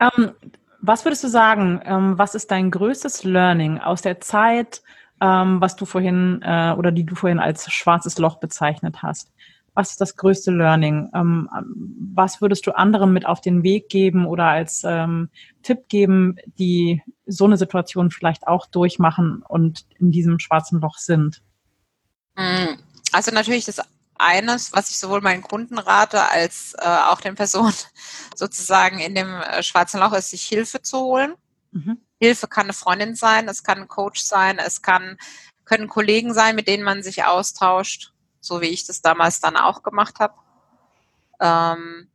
Ähm, 0.00 0.32
was 0.80 1.04
würdest 1.04 1.22
du 1.24 1.28
sagen, 1.28 1.80
ähm, 1.84 2.18
was 2.18 2.34
ist 2.34 2.50
dein 2.50 2.70
größtes 2.70 3.24
Learning 3.24 3.78
aus 3.78 4.02
der 4.02 4.20
Zeit, 4.20 4.82
ähm, 5.20 5.60
was 5.60 5.76
du 5.76 5.84
vorhin 5.84 6.40
äh, 6.42 6.74
oder 6.76 6.90
die 6.90 7.04
du 7.04 7.14
vorhin 7.14 7.38
als 7.38 7.70
schwarzes 7.70 8.18
Loch 8.18 8.40
bezeichnet 8.40 9.02
hast? 9.02 9.32
Was 9.74 9.92
ist 9.92 10.00
das 10.00 10.16
größte 10.16 10.50
Learning? 10.50 11.08
Ähm, 11.14 11.48
was 12.14 12.42
würdest 12.42 12.66
du 12.66 12.72
anderen 12.72 13.12
mit 13.12 13.26
auf 13.26 13.40
den 13.40 13.62
Weg 13.62 13.88
geben 13.88 14.26
oder 14.26 14.46
als 14.46 14.82
ähm, 14.84 15.30
Tipp 15.62 15.88
geben, 15.88 16.36
die 16.58 17.00
so 17.26 17.46
eine 17.46 17.56
Situation 17.56 18.10
vielleicht 18.10 18.46
auch 18.46 18.66
durchmachen 18.66 19.42
und 19.48 19.86
in 19.98 20.10
diesem 20.10 20.40
schwarzen 20.40 20.80
Loch 20.80 20.98
sind? 20.98 21.42
Hm, 22.36 22.76
also 23.12 23.30
natürlich 23.30 23.64
das 23.64 23.80
eines, 24.22 24.72
was 24.72 24.90
ich 24.90 24.98
sowohl 24.98 25.20
meinen 25.20 25.42
Kunden 25.42 25.78
rate, 25.78 26.30
als 26.30 26.74
äh, 26.78 26.86
auch 26.86 27.20
den 27.20 27.34
Personen 27.34 27.74
sozusagen 28.36 28.98
in 29.00 29.14
dem 29.14 29.28
äh, 29.28 29.62
schwarzen 29.62 30.00
Loch 30.00 30.12
ist, 30.12 30.30
sich 30.30 30.44
Hilfe 30.44 30.82
zu 30.82 30.98
holen. 30.98 31.34
Mhm. 31.72 32.00
Hilfe 32.20 32.46
kann 32.46 32.64
eine 32.64 32.72
Freundin 32.72 33.14
sein, 33.14 33.48
es 33.48 33.64
kann 33.64 33.78
ein 33.78 33.88
Coach 33.88 34.22
sein, 34.22 34.58
es 34.58 34.82
kann, 34.82 35.18
können 35.64 35.88
Kollegen 35.88 36.32
sein, 36.34 36.54
mit 36.54 36.68
denen 36.68 36.84
man 36.84 37.02
sich 37.02 37.24
austauscht, 37.24 38.12
so 38.40 38.60
wie 38.60 38.66
ich 38.68 38.86
das 38.86 39.02
damals 39.02 39.40
dann 39.40 39.56
auch 39.56 39.82
gemacht 39.82 40.20
habe. 40.20 40.34
Ähm, 41.40 42.08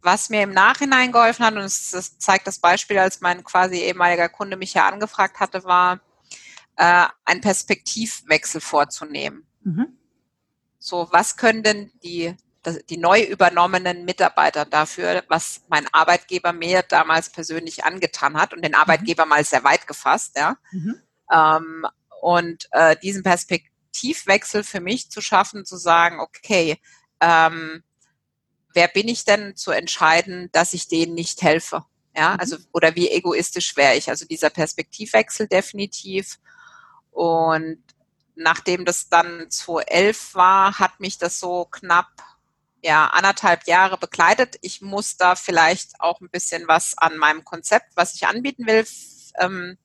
was 0.00 0.28
mir 0.28 0.42
im 0.42 0.52
Nachhinein 0.52 1.12
geholfen 1.12 1.44
hat, 1.44 1.54
und 1.54 1.62
das, 1.62 1.90
das, 1.90 2.18
zeigt 2.18 2.46
das 2.46 2.58
Beispiel, 2.58 2.98
als 2.98 3.20
mein 3.22 3.42
quasi 3.42 3.76
ehemaliger 3.76 4.28
Kunde 4.28 4.56
mich 4.56 4.74
ja 4.74 4.86
angefragt 4.86 5.40
hatte, 5.40 5.64
war, 5.64 6.00
äh, 6.76 7.06
einen 7.24 7.40
Perspektivwechsel 7.40 8.60
vorzunehmen. 8.60 9.46
Mhm. 9.62 9.98
So, 10.86 11.08
was 11.12 11.38
können 11.38 11.62
denn 11.62 11.90
die, 12.02 12.36
die 12.90 12.98
neu 12.98 13.22
übernommenen 13.22 14.04
Mitarbeiter 14.04 14.66
dafür, 14.66 15.24
was 15.28 15.62
mein 15.68 15.86
Arbeitgeber 15.94 16.52
mir 16.52 16.82
damals 16.82 17.30
persönlich 17.30 17.84
angetan 17.86 18.36
hat 18.36 18.52
und 18.52 18.62
den 18.62 18.72
mhm. 18.72 18.78
Arbeitgeber 18.80 19.24
mal 19.24 19.42
sehr 19.46 19.64
weit 19.64 19.86
gefasst, 19.86 20.36
ja. 20.36 20.58
Mhm. 20.72 21.00
Ähm, 21.32 21.86
und 22.20 22.68
äh, 22.72 22.96
diesen 23.02 23.22
Perspektivwechsel 23.22 24.62
für 24.62 24.80
mich 24.80 25.10
zu 25.10 25.22
schaffen, 25.22 25.64
zu 25.64 25.78
sagen, 25.78 26.20
okay, 26.20 26.78
ähm, 27.18 27.82
wer 28.74 28.88
bin 28.88 29.08
ich 29.08 29.24
denn 29.24 29.56
zu 29.56 29.70
entscheiden, 29.70 30.50
dass 30.52 30.74
ich 30.74 30.86
denen 30.86 31.14
nicht 31.14 31.40
helfe? 31.40 31.86
Ja, 32.14 32.34
mhm. 32.34 32.40
also, 32.40 32.56
oder 32.74 32.94
wie 32.94 33.08
egoistisch 33.08 33.74
wäre 33.78 33.96
ich? 33.96 34.10
Also 34.10 34.26
dieser 34.26 34.50
Perspektivwechsel 34.50 35.48
definitiv. 35.48 36.38
Und 37.10 37.78
nachdem 38.34 38.84
das 38.84 39.08
dann 39.08 39.50
2011 39.50 40.34
war, 40.34 40.78
hat 40.78 41.00
mich 41.00 41.18
das 41.18 41.38
so 41.38 41.66
knapp 41.66 42.08
ja, 42.82 43.06
anderthalb 43.06 43.66
Jahre 43.66 43.96
begleitet. 43.96 44.56
Ich 44.60 44.82
muss 44.82 45.16
da 45.16 45.36
vielleicht 45.36 46.00
auch 46.00 46.20
ein 46.20 46.28
bisschen 46.28 46.68
was 46.68 46.96
an 46.98 47.16
meinem 47.16 47.44
Konzept, 47.44 47.96
was 47.96 48.14
ich 48.14 48.26
anbieten 48.26 48.66
will, 48.66 48.84
ähm, 49.40 49.78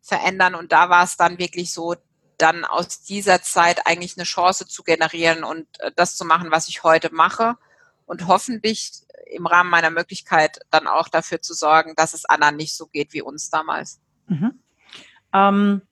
verändern. 0.00 0.54
Und 0.54 0.72
da 0.72 0.88
war 0.88 1.04
es 1.04 1.16
dann 1.16 1.38
wirklich 1.38 1.72
so, 1.72 1.96
dann 2.38 2.64
aus 2.64 3.02
dieser 3.02 3.42
Zeit 3.42 3.86
eigentlich 3.86 4.16
eine 4.16 4.24
Chance 4.24 4.66
zu 4.66 4.82
generieren 4.84 5.44
und 5.44 5.66
äh, 5.80 5.90
das 5.94 6.16
zu 6.16 6.24
machen, 6.24 6.50
was 6.50 6.68
ich 6.68 6.82
heute 6.82 7.12
mache. 7.12 7.56
Und 8.06 8.26
hoffentlich 8.26 9.02
im 9.26 9.46
Rahmen 9.46 9.68
meiner 9.68 9.90
Möglichkeit 9.90 10.60
dann 10.70 10.86
auch 10.86 11.08
dafür 11.08 11.42
zu 11.42 11.52
sorgen, 11.52 11.94
dass 11.94 12.14
es 12.14 12.24
anderen 12.24 12.56
nicht 12.56 12.74
so 12.74 12.86
geht 12.86 13.12
wie 13.12 13.20
uns 13.20 13.50
damals. 13.50 14.00
Mhm. 14.28 14.62
Ähm, 15.34 15.82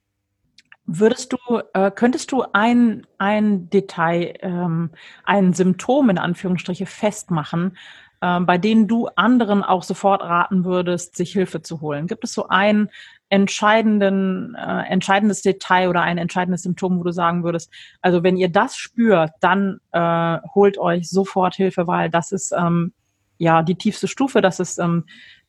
Würdest 0.86 1.32
du, 1.32 1.38
äh, 1.74 1.90
könntest 1.90 2.32
du 2.32 2.44
ein, 2.52 3.06
ein 3.18 3.68
Detail, 3.70 4.34
ähm, 4.40 4.90
ein 5.24 5.52
Symptom 5.52 6.10
in 6.10 6.18
Anführungsstriche 6.18 6.86
festmachen, 6.86 7.76
äh, 8.20 8.40
bei 8.40 8.58
denen 8.58 8.86
du 8.86 9.08
anderen 9.16 9.64
auch 9.64 9.82
sofort 9.82 10.22
raten 10.22 10.64
würdest, 10.64 11.16
sich 11.16 11.32
Hilfe 11.32 11.62
zu 11.62 11.80
holen? 11.80 12.06
Gibt 12.06 12.24
es 12.24 12.32
so 12.32 12.48
ein, 12.48 12.88
entscheidenden, 13.28 14.54
äh, 14.54 14.82
entscheidendes 14.88 15.42
Detail 15.42 15.88
oder 15.88 16.02
ein 16.02 16.18
entscheidendes 16.18 16.62
Symptom, 16.62 16.98
wo 16.98 17.02
du 17.02 17.12
sagen 17.12 17.42
würdest, 17.42 17.72
also 18.00 18.22
wenn 18.22 18.36
ihr 18.36 18.48
das 18.48 18.76
spürt, 18.76 19.32
dann 19.40 19.80
äh, 19.92 20.38
holt 20.54 20.78
euch 20.78 21.10
sofort 21.10 21.56
Hilfe, 21.56 21.86
weil 21.86 22.08
das 22.08 22.30
ist 22.30 22.52
ähm, 22.56 22.92
ja 23.38 23.62
die 23.62 23.74
tiefste 23.74 24.06
Stufe, 24.06 24.40
das 24.40 24.60
ist 24.60 24.78
ähm, 24.78 25.04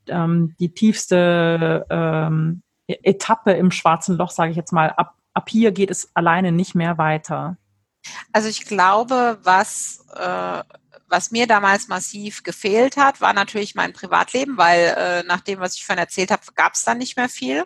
ähm, 0.07 0.55
die 0.59 0.73
tiefste 0.73 1.85
ähm, 1.89 2.63
e-, 2.87 2.97
Etappe 3.03 3.51
im 3.51 3.69
schwarzen 3.69 4.17
Loch, 4.17 4.31
sage 4.31 4.51
ich 4.51 4.57
jetzt 4.57 4.73
mal. 4.73 4.89
Ab, 4.89 5.13
ab 5.37 5.49
hier 5.49 5.71
geht 5.71 5.91
es 5.91 6.09
alleine 6.15 6.51
nicht 6.51 6.73
mehr 6.73 6.97
weiter. 6.97 7.57
Also 8.33 8.49
ich 8.49 8.65
glaube, 8.65 9.37
was, 9.43 10.03
äh, 10.15 10.63
was 11.07 11.31
mir 11.31 11.45
damals 11.45 11.87
massiv 11.87 12.41
gefehlt 12.41 12.97
hat, 12.97 13.21
war 13.21 13.33
natürlich 13.33 13.75
mein 13.75 13.93
Privatleben, 13.93 14.57
weil 14.57 14.95
äh, 14.97 15.23
nach 15.27 15.41
dem, 15.41 15.59
was 15.59 15.75
ich 15.75 15.85
vorhin 15.85 16.03
erzählt 16.03 16.31
habe, 16.31 16.41
gab 16.55 16.73
es 16.73 16.83
dann 16.83 16.97
nicht 16.97 17.17
mehr 17.17 17.29
viel. 17.29 17.65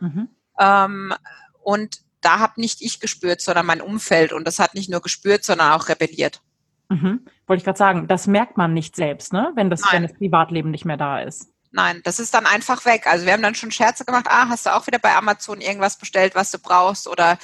Mhm. 0.00 0.28
Ähm, 0.58 1.14
und 1.62 1.98
da 2.20 2.40
habe 2.40 2.60
nicht 2.60 2.82
ich 2.82 2.98
gespürt, 2.98 3.40
sondern 3.40 3.66
mein 3.66 3.80
Umfeld. 3.80 4.32
Und 4.32 4.44
das 4.44 4.58
hat 4.58 4.74
nicht 4.74 4.90
nur 4.90 5.00
gespürt, 5.00 5.44
sondern 5.44 5.72
auch 5.72 5.88
rebelliert. 5.88 6.42
Mhm. 6.88 7.24
Wollte 7.46 7.60
ich 7.60 7.64
gerade 7.64 7.78
sagen, 7.78 8.08
das 8.08 8.26
merkt 8.26 8.56
man 8.56 8.74
nicht 8.74 8.96
selbst, 8.96 9.32
ne? 9.32 9.52
wenn, 9.54 9.70
das, 9.70 9.82
wenn 9.92 10.02
das 10.02 10.14
Privatleben 10.14 10.72
nicht 10.72 10.84
mehr 10.84 10.96
da 10.96 11.20
ist. 11.20 11.51
Nein, 11.72 12.02
das 12.04 12.20
ist 12.20 12.34
dann 12.34 12.46
einfach 12.46 12.84
weg. 12.84 13.06
Also 13.06 13.24
wir 13.24 13.32
haben 13.32 13.42
dann 13.42 13.54
schon 13.54 13.70
Scherze 13.70 14.04
gemacht, 14.04 14.26
ah, 14.28 14.48
hast 14.48 14.66
du 14.66 14.74
auch 14.74 14.86
wieder 14.86 14.98
bei 14.98 15.14
Amazon 15.14 15.62
irgendwas 15.62 15.96
bestellt, 15.96 16.34
was 16.34 16.50
du 16.50 16.58
brauchst? 16.58 17.08
Oder 17.08 17.38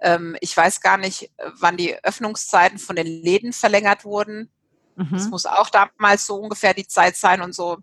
ähm, 0.00 0.36
ich 0.40 0.56
weiß 0.56 0.80
gar 0.80 0.96
nicht, 0.96 1.30
wann 1.58 1.76
die 1.76 2.02
Öffnungszeiten 2.02 2.78
von 2.78 2.96
den 2.96 3.06
Läden 3.06 3.52
verlängert 3.52 4.04
wurden. 4.04 4.50
Mhm. 4.96 5.10
Das 5.12 5.28
muss 5.28 5.44
auch 5.44 5.68
damals 5.68 6.26
so 6.26 6.36
ungefähr 6.36 6.72
die 6.72 6.86
Zeit 6.86 7.16
sein 7.16 7.42
und 7.42 7.54
so. 7.54 7.78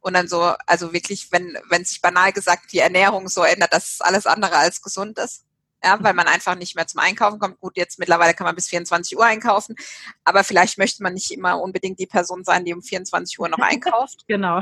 Und 0.00 0.14
dann 0.14 0.28
so, 0.28 0.54
also 0.66 0.92
wirklich, 0.92 1.32
wenn, 1.32 1.58
wenn 1.70 1.84
sich 1.84 2.02
banal 2.02 2.32
gesagt 2.32 2.72
die 2.72 2.78
Ernährung 2.78 3.28
so 3.28 3.42
ändert, 3.42 3.72
dass 3.72 3.94
es 3.94 4.00
alles 4.00 4.26
andere 4.26 4.56
als 4.56 4.82
gesund 4.82 5.18
ist. 5.18 5.44
Ja, 5.82 5.96
weil 6.02 6.12
man 6.12 6.26
einfach 6.26 6.56
nicht 6.56 6.74
mehr 6.74 6.88
zum 6.88 7.00
Einkaufen 7.00 7.38
kommt. 7.38 7.60
Gut, 7.60 7.76
jetzt 7.76 7.98
mittlerweile 7.98 8.34
kann 8.34 8.44
man 8.44 8.54
bis 8.56 8.68
24 8.68 9.16
Uhr 9.16 9.24
einkaufen, 9.24 9.76
aber 10.24 10.42
vielleicht 10.42 10.76
möchte 10.76 11.04
man 11.04 11.14
nicht 11.14 11.30
immer 11.30 11.60
unbedingt 11.60 12.00
die 12.00 12.06
Person 12.06 12.42
sein, 12.42 12.64
die 12.64 12.74
um 12.74 12.82
24 12.82 13.38
Uhr 13.38 13.48
noch 13.48 13.58
einkauft. 13.62 14.24
genau. 14.26 14.60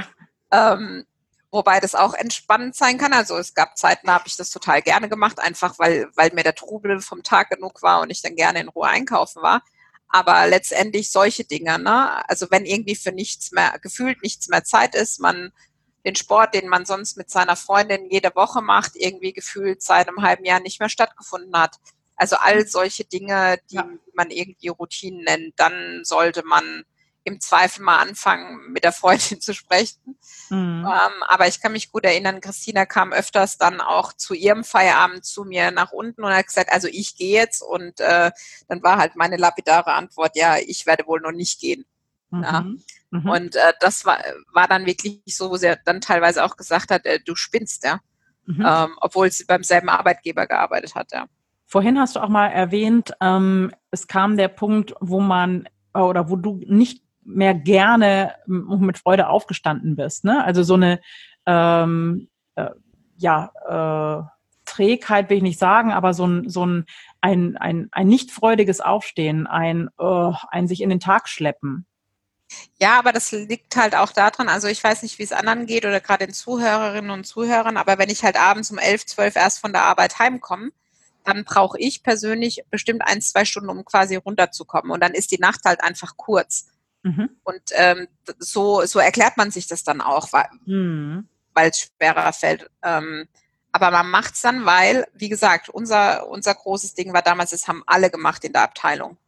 Ähm, 0.50 1.04
wobei 1.50 1.80
das 1.80 1.94
auch 1.94 2.14
entspannend 2.14 2.76
sein 2.76 2.98
kann. 2.98 3.12
Also 3.12 3.36
es 3.36 3.54
gab 3.54 3.76
Zeiten, 3.78 4.06
da 4.06 4.14
habe 4.14 4.28
ich 4.28 4.36
das 4.36 4.50
total 4.50 4.82
gerne 4.82 5.08
gemacht, 5.08 5.40
einfach 5.40 5.78
weil, 5.78 6.08
weil 6.14 6.32
mir 6.34 6.42
der 6.42 6.54
Trubel 6.54 7.00
vom 7.00 7.22
Tag 7.22 7.50
genug 7.50 7.82
war 7.82 8.00
und 8.02 8.10
ich 8.10 8.22
dann 8.22 8.36
gerne 8.36 8.60
in 8.60 8.68
Ruhe 8.68 8.88
einkaufen 8.88 9.42
war. 9.42 9.62
Aber 10.08 10.46
letztendlich 10.46 11.10
solche 11.10 11.44
Dinge, 11.44 11.78
ne? 11.78 12.28
Also 12.28 12.46
wenn 12.50 12.64
irgendwie 12.64 12.94
für 12.94 13.12
nichts 13.12 13.50
mehr, 13.52 13.76
gefühlt 13.82 14.22
nichts 14.22 14.48
mehr 14.48 14.62
Zeit 14.62 14.94
ist, 14.94 15.18
man 15.18 15.52
den 16.04 16.14
Sport, 16.14 16.54
den 16.54 16.68
man 16.68 16.86
sonst 16.86 17.16
mit 17.16 17.28
seiner 17.30 17.56
Freundin 17.56 18.08
jede 18.08 18.34
Woche 18.36 18.62
macht, 18.62 18.92
irgendwie 18.94 19.32
gefühlt 19.32 19.82
seit 19.82 20.06
einem 20.06 20.22
halben 20.22 20.44
Jahr 20.44 20.60
nicht 20.60 20.78
mehr 20.78 20.88
stattgefunden 20.88 21.58
hat. 21.58 21.76
Also 22.14 22.36
all 22.36 22.66
solche 22.66 23.04
Dinge, 23.04 23.58
die 23.70 23.76
ja. 23.76 23.88
man 24.14 24.30
irgendwie 24.30 24.68
Routinen 24.68 25.24
nennt, 25.24 25.54
dann 25.56 26.02
sollte 26.04 26.44
man 26.44 26.84
im 27.26 27.40
Zweifel 27.40 27.82
mal 27.82 27.98
anfangen, 27.98 28.72
mit 28.72 28.84
der 28.84 28.92
Freundin 28.92 29.40
zu 29.40 29.52
sprechen. 29.52 30.16
Mhm. 30.48 30.86
Ähm, 30.86 31.22
aber 31.26 31.48
ich 31.48 31.60
kann 31.60 31.72
mich 31.72 31.90
gut 31.90 32.04
erinnern, 32.04 32.40
Christina 32.40 32.86
kam 32.86 33.12
öfters 33.12 33.58
dann 33.58 33.80
auch 33.80 34.12
zu 34.12 34.32
ihrem 34.32 34.62
Feierabend 34.62 35.24
zu 35.24 35.44
mir 35.44 35.72
nach 35.72 35.90
unten 35.90 36.22
und 36.22 36.32
hat 36.32 36.46
gesagt, 36.46 36.72
also 36.72 36.86
ich 36.86 37.16
gehe 37.16 37.34
jetzt. 37.34 37.62
Und 37.62 37.98
äh, 38.00 38.30
dann 38.68 38.82
war 38.82 38.98
halt 38.98 39.16
meine 39.16 39.36
lapidare 39.36 39.92
Antwort, 39.92 40.36
ja, 40.36 40.56
ich 40.56 40.86
werde 40.86 41.06
wohl 41.06 41.20
noch 41.20 41.32
nicht 41.32 41.60
gehen. 41.60 41.84
Mhm. 42.30 42.42
Ja. 42.42 42.64
Mhm. 43.10 43.28
Und 43.28 43.56
äh, 43.56 43.72
das 43.80 44.04
war, 44.04 44.18
war 44.52 44.68
dann 44.68 44.86
wirklich 44.86 45.20
so, 45.26 45.50
wo 45.50 45.56
sie 45.56 45.74
dann 45.84 46.00
teilweise 46.00 46.44
auch 46.44 46.56
gesagt 46.56 46.92
hat, 46.92 47.06
äh, 47.06 47.18
du 47.24 47.34
spinnst, 47.34 47.82
ja. 47.84 47.98
Mhm. 48.44 48.64
Ähm, 48.64 48.96
obwohl 49.00 49.32
sie 49.32 49.44
beim 49.44 49.64
selben 49.64 49.88
Arbeitgeber 49.88 50.46
gearbeitet 50.46 50.94
hat, 50.94 51.10
ja. 51.12 51.26
Vorhin 51.64 51.98
hast 51.98 52.14
du 52.14 52.20
auch 52.20 52.28
mal 52.28 52.46
erwähnt, 52.46 53.14
ähm, 53.20 53.72
es 53.90 54.06
kam 54.06 54.36
der 54.36 54.46
Punkt, 54.46 54.94
wo 55.00 55.18
man 55.18 55.68
oder 55.92 56.28
wo 56.28 56.36
du 56.36 56.60
nicht 56.66 57.02
mehr 57.26 57.54
gerne 57.54 58.34
mit 58.46 58.98
Freude 58.98 59.28
aufgestanden 59.28 59.96
bist. 59.96 60.24
Ne? 60.24 60.44
Also 60.44 60.62
so 60.62 60.74
eine 60.74 61.00
ähm, 61.46 62.28
äh, 62.54 62.70
ja, 63.18 63.50
äh, 63.68 64.36
Trägheit 64.64 65.30
will 65.30 65.38
ich 65.38 65.42
nicht 65.42 65.58
sagen, 65.58 65.92
aber 65.92 66.12
so 66.12 66.26
ein, 66.26 66.48
so 66.50 66.66
ein, 66.66 66.86
ein, 67.20 67.56
ein, 67.56 67.88
ein 67.92 68.06
nicht 68.06 68.30
freudiges 68.30 68.80
Aufstehen, 68.80 69.46
ein, 69.46 69.88
uh, 69.98 70.34
ein 70.50 70.68
sich 70.68 70.82
in 70.82 70.90
den 70.90 71.00
Tag 71.00 71.28
schleppen. 71.28 71.86
Ja, 72.78 72.98
aber 72.98 73.12
das 73.12 73.32
liegt 73.32 73.76
halt 73.76 73.94
auch 73.96 74.12
daran, 74.12 74.48
also 74.48 74.68
ich 74.68 74.82
weiß 74.82 75.02
nicht, 75.02 75.18
wie 75.18 75.24
es 75.24 75.32
anderen 75.32 75.66
geht 75.66 75.84
oder 75.84 76.00
gerade 76.00 76.26
den 76.26 76.34
Zuhörerinnen 76.34 77.10
und 77.10 77.24
Zuhörern, 77.24 77.76
aber 77.76 77.98
wenn 77.98 78.10
ich 78.10 78.22
halt 78.22 78.38
abends 78.38 78.70
um 78.70 78.78
elf, 78.78 79.04
zwölf 79.06 79.34
erst 79.34 79.60
von 79.60 79.72
der 79.72 79.84
Arbeit 79.84 80.18
heimkomme, 80.18 80.70
dann 81.24 81.44
brauche 81.44 81.78
ich 81.78 82.02
persönlich 82.02 82.62
bestimmt 82.70 83.02
ein, 83.04 83.20
zwei 83.20 83.44
Stunden, 83.44 83.68
um 83.68 83.84
quasi 83.84 84.16
runterzukommen. 84.16 84.92
Und 84.92 85.02
dann 85.02 85.12
ist 85.12 85.32
die 85.32 85.40
Nacht 85.40 85.64
halt 85.64 85.82
einfach 85.82 86.16
kurz. 86.16 86.68
Mhm. 87.06 87.30
Und 87.44 87.62
ähm, 87.74 88.08
so, 88.38 88.84
so 88.84 88.98
erklärt 88.98 89.36
man 89.36 89.52
sich 89.52 89.68
das 89.68 89.84
dann 89.84 90.00
auch, 90.00 90.32
weil 90.32 90.48
mhm. 90.64 91.28
es 91.54 91.78
schwerer 91.78 92.32
fällt. 92.32 92.68
Ähm, 92.82 93.28
aber 93.70 93.92
man 93.92 94.10
macht 94.10 94.34
es 94.34 94.40
dann, 94.40 94.64
weil, 94.66 95.06
wie 95.14 95.28
gesagt, 95.28 95.68
unser, 95.68 96.28
unser 96.28 96.54
großes 96.54 96.94
Ding 96.94 97.12
war 97.12 97.22
damals, 97.22 97.50
das 97.50 97.68
haben 97.68 97.84
alle 97.86 98.10
gemacht 98.10 98.42
in 98.44 98.52
der 98.52 98.62
Abteilung. 98.62 99.18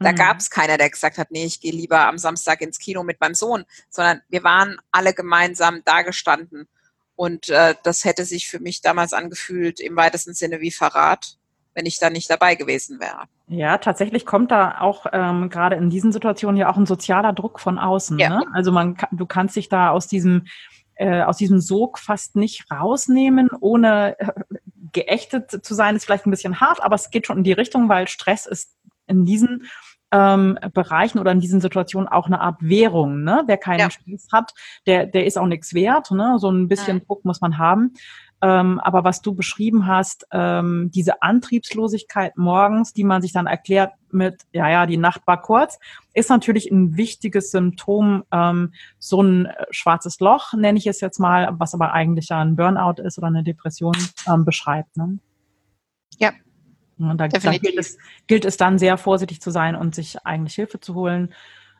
Da 0.00 0.10
mhm. 0.10 0.16
gab 0.16 0.38
es 0.38 0.50
keiner, 0.50 0.78
der 0.78 0.90
gesagt 0.90 1.16
hat, 1.16 1.30
nee, 1.30 1.44
ich 1.44 1.60
gehe 1.60 1.72
lieber 1.72 2.08
am 2.08 2.18
Samstag 2.18 2.60
ins 2.60 2.80
Kino 2.80 3.04
mit 3.04 3.20
meinem 3.20 3.34
Sohn, 3.34 3.64
sondern 3.88 4.20
wir 4.28 4.42
waren 4.42 4.80
alle 4.90 5.14
gemeinsam 5.14 5.82
da 5.84 6.02
gestanden. 6.02 6.66
Und 7.14 7.50
äh, 7.50 7.76
das 7.84 8.04
hätte 8.04 8.24
sich 8.24 8.48
für 8.48 8.58
mich 8.58 8.80
damals 8.80 9.12
angefühlt 9.12 9.78
im 9.78 9.94
weitesten 9.94 10.34
Sinne 10.34 10.60
wie 10.60 10.72
Verrat 10.72 11.38
wenn 11.74 11.86
ich 11.86 11.98
da 11.98 12.10
nicht 12.10 12.30
dabei 12.30 12.54
gewesen 12.54 13.00
wäre. 13.00 13.24
Ja, 13.48 13.78
tatsächlich 13.78 14.26
kommt 14.26 14.50
da 14.50 14.80
auch 14.80 15.06
ähm, 15.12 15.48
gerade 15.50 15.76
in 15.76 15.90
diesen 15.90 16.12
Situationen 16.12 16.56
ja 16.56 16.70
auch 16.70 16.76
ein 16.76 16.86
sozialer 16.86 17.32
Druck 17.32 17.60
von 17.60 17.78
außen. 17.78 18.18
Ja. 18.18 18.28
Ne? 18.28 18.44
Also 18.52 18.72
man, 18.72 18.96
du 19.10 19.26
kannst 19.26 19.56
dich 19.56 19.68
da 19.68 19.90
aus 19.90 20.06
diesem 20.06 20.46
äh, 20.94 21.22
aus 21.22 21.38
diesem 21.38 21.60
Sog 21.60 21.98
fast 21.98 22.36
nicht 22.36 22.70
rausnehmen, 22.70 23.48
ohne 23.60 24.18
äh, 24.18 24.32
geächtet 24.92 25.64
zu 25.64 25.74
sein, 25.74 25.96
ist 25.96 26.04
vielleicht 26.04 26.26
ein 26.26 26.30
bisschen 26.30 26.60
hart, 26.60 26.82
aber 26.82 26.94
es 26.94 27.10
geht 27.10 27.26
schon 27.26 27.38
in 27.38 27.44
die 27.44 27.52
Richtung, 27.52 27.88
weil 27.88 28.08
Stress 28.08 28.46
ist 28.46 28.76
in 29.06 29.24
diesen 29.24 29.64
ähm, 30.12 30.58
Bereichen 30.74 31.18
oder 31.18 31.32
in 31.32 31.40
diesen 31.40 31.60
Situationen 31.60 32.08
auch 32.08 32.26
eine 32.26 32.40
Art 32.40 32.56
Währung. 32.60 33.24
Ne? 33.24 33.44
Wer 33.46 33.56
keinen 33.56 33.80
ja. 33.80 33.90
Stress 33.90 34.28
hat, 34.30 34.52
der, 34.86 35.06
der 35.06 35.24
ist 35.26 35.38
auch 35.38 35.46
nichts 35.46 35.72
wert. 35.72 36.10
Ne? 36.10 36.36
So 36.38 36.50
ein 36.50 36.68
bisschen 36.68 36.98
ja. 36.98 37.04
Druck 37.04 37.24
muss 37.24 37.40
man 37.40 37.58
haben. 37.58 37.94
Ähm, 38.44 38.80
aber 38.80 39.04
was 39.04 39.22
du 39.22 39.36
beschrieben 39.36 39.86
hast, 39.86 40.26
ähm, 40.32 40.90
diese 40.92 41.22
Antriebslosigkeit 41.22 42.36
morgens, 42.36 42.92
die 42.92 43.04
man 43.04 43.22
sich 43.22 43.32
dann 43.32 43.46
erklärt 43.46 43.92
mit, 44.10 44.42
ja, 44.52 44.68
ja, 44.68 44.86
die 44.86 44.96
Nacht 44.96 45.22
war 45.26 45.40
kurz, 45.40 45.78
ist 46.12 46.28
natürlich 46.28 46.68
ein 46.68 46.96
wichtiges 46.96 47.52
Symptom, 47.52 48.24
ähm, 48.32 48.74
so 48.98 49.22
ein 49.22 49.46
äh, 49.46 49.66
schwarzes 49.70 50.18
Loch, 50.18 50.54
nenne 50.54 50.76
ich 50.76 50.88
es 50.88 51.00
jetzt 51.00 51.20
mal, 51.20 51.54
was 51.58 51.72
aber 51.72 51.92
eigentlich 51.92 52.30
ja 52.30 52.40
ein 52.40 52.56
Burnout 52.56 53.00
ist 53.00 53.16
oder 53.16 53.28
eine 53.28 53.44
Depression 53.44 53.96
ähm, 54.26 54.44
beschreibt. 54.44 54.96
Ne? 54.96 55.20
Ja. 56.18 56.32
Und 56.98 57.18
da, 57.18 57.28
da 57.28 57.52
gilt, 57.52 57.78
es, 57.78 57.96
gilt 58.26 58.44
es 58.44 58.56
dann 58.56 58.76
sehr 58.76 58.98
vorsichtig 58.98 59.40
zu 59.40 59.52
sein 59.52 59.76
und 59.76 59.94
sich 59.94 60.26
eigentlich 60.26 60.56
Hilfe 60.56 60.80
zu 60.80 60.94
holen. 60.94 61.32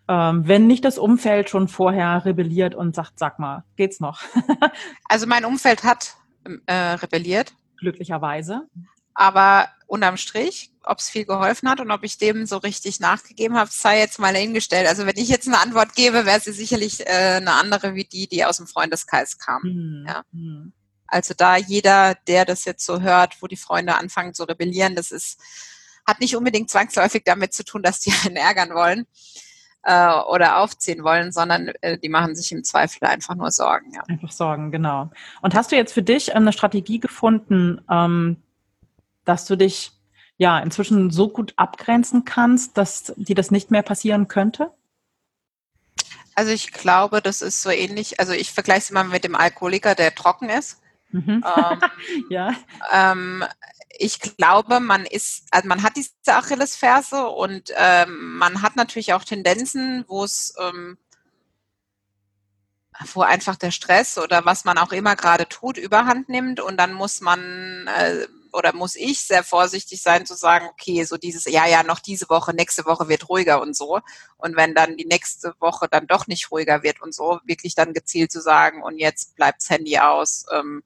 Ähm, 0.06 0.46
wenn 0.46 0.68
nicht 0.68 0.84
das 0.84 0.96
Umfeld 0.96 1.50
schon 1.50 1.66
vorher 1.66 2.24
rebelliert 2.24 2.76
und 2.76 2.94
sagt, 2.94 3.18
sag 3.18 3.40
mal, 3.40 3.64
geht's 3.76 3.98
noch? 3.98 4.20
also 5.08 5.26
mein 5.26 5.44
Umfeld 5.44 5.82
hat 5.82 6.16
äh, 6.66 6.74
rebelliert. 6.74 7.54
Glücklicherweise. 7.78 8.62
Aber 9.14 9.68
unterm 9.86 10.16
Strich, 10.16 10.72
ob 10.84 10.98
es 10.98 11.10
viel 11.10 11.26
geholfen 11.26 11.68
hat 11.68 11.80
und 11.80 11.90
ob 11.90 12.02
ich 12.02 12.16
dem 12.16 12.46
so 12.46 12.56
richtig 12.56 12.98
nachgegeben 12.98 13.56
habe, 13.56 13.70
sei 13.70 13.98
jetzt 13.98 14.18
mal 14.18 14.34
hingestellt. 14.34 14.88
Also 14.88 15.06
wenn 15.06 15.16
ich 15.16 15.28
jetzt 15.28 15.46
eine 15.46 15.60
Antwort 15.60 15.94
gebe, 15.94 16.24
wäre 16.24 16.40
sie 16.40 16.52
sicherlich 16.52 17.06
äh, 17.06 17.36
eine 17.36 17.52
andere 17.52 17.94
wie 17.94 18.04
die, 18.04 18.26
die 18.26 18.44
aus 18.44 18.56
dem 18.56 18.66
Freundeskreis 18.66 19.38
kam. 19.38 19.62
Mhm. 19.62 20.04
Ja. 20.08 20.22
Mhm. 20.32 20.72
Also 21.06 21.34
da 21.36 21.56
jeder, 21.56 22.14
der 22.26 22.46
das 22.46 22.64
jetzt 22.64 22.86
so 22.86 23.02
hört, 23.02 23.42
wo 23.42 23.46
die 23.46 23.56
Freunde 23.56 23.96
anfangen 23.96 24.32
zu 24.32 24.44
rebellieren, 24.44 24.96
das 24.96 25.10
ist, 25.10 25.38
hat 26.06 26.20
nicht 26.20 26.36
unbedingt 26.36 26.70
zwangsläufig 26.70 27.22
damit 27.24 27.52
zu 27.52 27.64
tun, 27.64 27.82
dass 27.82 28.00
die 28.00 28.12
einen 28.24 28.36
ärgern 28.36 28.70
wollen 28.70 29.06
äh, 29.82 30.12
oder 30.28 30.58
aufziehen 30.58 31.04
wollen, 31.04 31.32
sondern 31.32 31.72
äh, 31.80 31.98
die 31.98 32.08
machen 32.08 32.34
sich 32.36 32.52
im 32.52 32.64
Zweifel 32.64 33.06
einfach 33.06 33.34
nur 33.34 33.50
Sorgen. 33.50 33.92
Ja. 33.92 34.02
Einfach 34.08 34.32
Sorgen, 34.32 34.70
genau. 34.70 35.10
Und 35.40 35.54
hast 35.54 35.72
du 35.72 35.76
jetzt 35.76 35.92
für 35.92 36.02
dich 36.02 36.34
eine 36.34 36.52
Strategie 36.52 37.00
gefunden, 37.00 37.80
ähm, 37.90 38.36
dass 39.24 39.46
du 39.46 39.56
dich 39.56 39.92
ja 40.36 40.58
inzwischen 40.58 41.10
so 41.10 41.28
gut 41.28 41.52
abgrenzen 41.56 42.24
kannst, 42.24 42.76
dass 42.76 43.12
dir 43.16 43.34
das 43.34 43.50
nicht 43.50 43.70
mehr 43.70 43.82
passieren 43.82 44.28
könnte? 44.28 44.72
Also 46.34 46.50
ich 46.50 46.72
glaube, 46.72 47.20
das 47.20 47.42
ist 47.42 47.62
so 47.62 47.70
ähnlich. 47.70 48.18
Also 48.18 48.32
ich 48.32 48.52
vergleiche 48.52 48.80
es 48.80 48.90
immer 48.90 49.04
mit 49.04 49.24
dem 49.24 49.36
Alkoholiker, 49.36 49.94
der 49.94 50.14
trocken 50.14 50.48
ist. 50.48 50.80
Mhm. 51.10 51.44
Ähm, 51.44 51.80
ja. 52.30 52.54
Ähm, 52.92 53.44
ich 54.02 54.18
glaube, 54.18 54.80
man 54.80 55.06
ist, 55.06 55.44
also 55.52 55.68
man 55.68 55.82
hat 55.82 55.96
diese 55.96 56.10
Achillesferse 56.26 57.28
und 57.28 57.72
ähm, 57.76 58.36
man 58.36 58.60
hat 58.60 58.74
natürlich 58.74 59.12
auch 59.14 59.22
Tendenzen, 59.22 60.04
wo 60.08 60.24
es 60.24 60.54
ähm, 60.58 60.98
wo 63.14 63.22
einfach 63.22 63.56
der 63.56 63.70
Stress 63.70 64.18
oder 64.18 64.44
was 64.44 64.64
man 64.64 64.78
auch 64.78 64.92
immer 64.92 65.16
gerade 65.16 65.48
tut, 65.48 65.78
überhand 65.78 66.28
nimmt 66.28 66.60
und 66.60 66.76
dann 66.78 66.92
muss 66.92 67.20
man 67.20 67.86
äh, 67.86 68.26
oder 68.52 68.74
muss 68.74 68.96
ich 68.96 69.20
sehr 69.22 69.44
vorsichtig 69.44 70.02
sein 70.02 70.26
zu 70.26 70.34
sagen, 70.34 70.66
okay, 70.70 71.04
so 71.04 71.16
dieses, 71.16 71.44
ja, 71.46 71.66
ja, 71.66 71.84
noch 71.84 72.00
diese 72.00 72.28
Woche, 72.28 72.54
nächste 72.54 72.84
Woche 72.84 73.08
wird 73.08 73.28
ruhiger 73.28 73.62
und 73.62 73.74
so. 73.74 74.00
Und 74.36 74.56
wenn 74.56 74.74
dann 74.74 74.98
die 74.98 75.06
nächste 75.06 75.54
Woche 75.58 75.88
dann 75.90 76.06
doch 76.06 76.26
nicht 76.26 76.50
ruhiger 76.50 76.82
wird 76.82 77.00
und 77.00 77.14
so, 77.14 77.40
wirklich 77.44 77.74
dann 77.74 77.94
gezielt 77.94 78.30
zu 78.30 78.42
sagen, 78.42 78.82
und 78.82 78.98
jetzt 78.98 79.36
bleibt's 79.36 79.70
Handy 79.70 79.98
aus 79.98 80.44
ähm, 80.52 80.82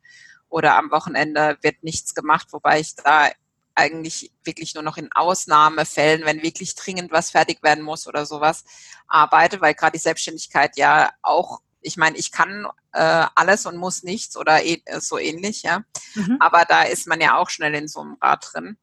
oder 0.49 0.77
am 0.77 0.91
Wochenende 0.91 1.59
wird 1.63 1.83
nichts 1.83 2.15
gemacht, 2.15 2.49
wobei 2.53 2.81
ich 2.81 2.95
da 2.97 3.31
eigentlich 3.75 4.33
wirklich 4.43 4.75
nur 4.75 4.83
noch 4.83 4.97
in 4.97 5.13
Ausnahmefällen, 5.13 6.25
wenn 6.25 6.43
wirklich 6.43 6.75
dringend 6.75 7.13
was 7.13 7.31
fertig 7.31 7.63
werden 7.63 7.85
muss 7.85 8.07
oder 8.07 8.25
sowas, 8.25 8.65
arbeite, 9.07 9.61
weil 9.61 9.75
gerade 9.75 9.99
die 9.99 10.03
Selbstständigkeit 10.03 10.77
ja 10.77 11.11
auch 11.23 11.61
ich 11.87 11.97
meine, 11.97 12.17
ich 12.17 12.33
kann 12.33 12.67
äh, 12.93 13.27
alles 13.35 13.65
und 13.65 13.77
muss 13.77 14.03
nichts 14.03 14.37
oder 14.37 14.65
eh, 14.65 14.83
so 14.99 15.19
ähnlich, 15.19 15.63
ja. 15.63 15.85
Mhm. 16.15 16.37
Aber 16.41 16.65
da 16.65 16.83
ist 16.83 17.07
man 17.07 17.21
ja 17.21 17.37
auch 17.37 17.49
schnell 17.49 17.75
in 17.75 17.87
so 17.87 18.01
einem 18.01 18.17
Rad 18.21 18.51
drin. 18.53 18.77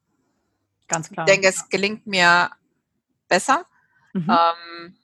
Ganz 0.88 1.10
klar. 1.10 1.28
Ich 1.28 1.34
denke, 1.34 1.50
es 1.50 1.68
gelingt 1.68 2.08
mir 2.08 2.52
besser. 3.28 3.66
Mhm. 4.14 4.30
Ähm, 4.30 4.98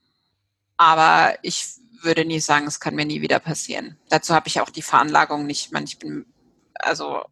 aber 0.77 1.37
ich 1.41 1.73
würde 2.01 2.23
nie 2.23 2.39
sagen, 2.39 2.67
es 2.67 2.79
kann 2.79 2.95
mir 2.95 3.05
nie 3.05 3.21
wieder 3.21 3.39
passieren. 3.39 3.97
Dazu 4.07 4.33
habe 4.33 4.47
ich 4.47 4.61
auch 4.61 4.69
die 4.69 4.81
Veranlagung 4.81 5.45
nicht. 5.45 5.65
Ich 5.65 5.71
meine, 5.71 5.85
ich 5.85 5.99
bin 5.99 6.25
also 6.79 7.23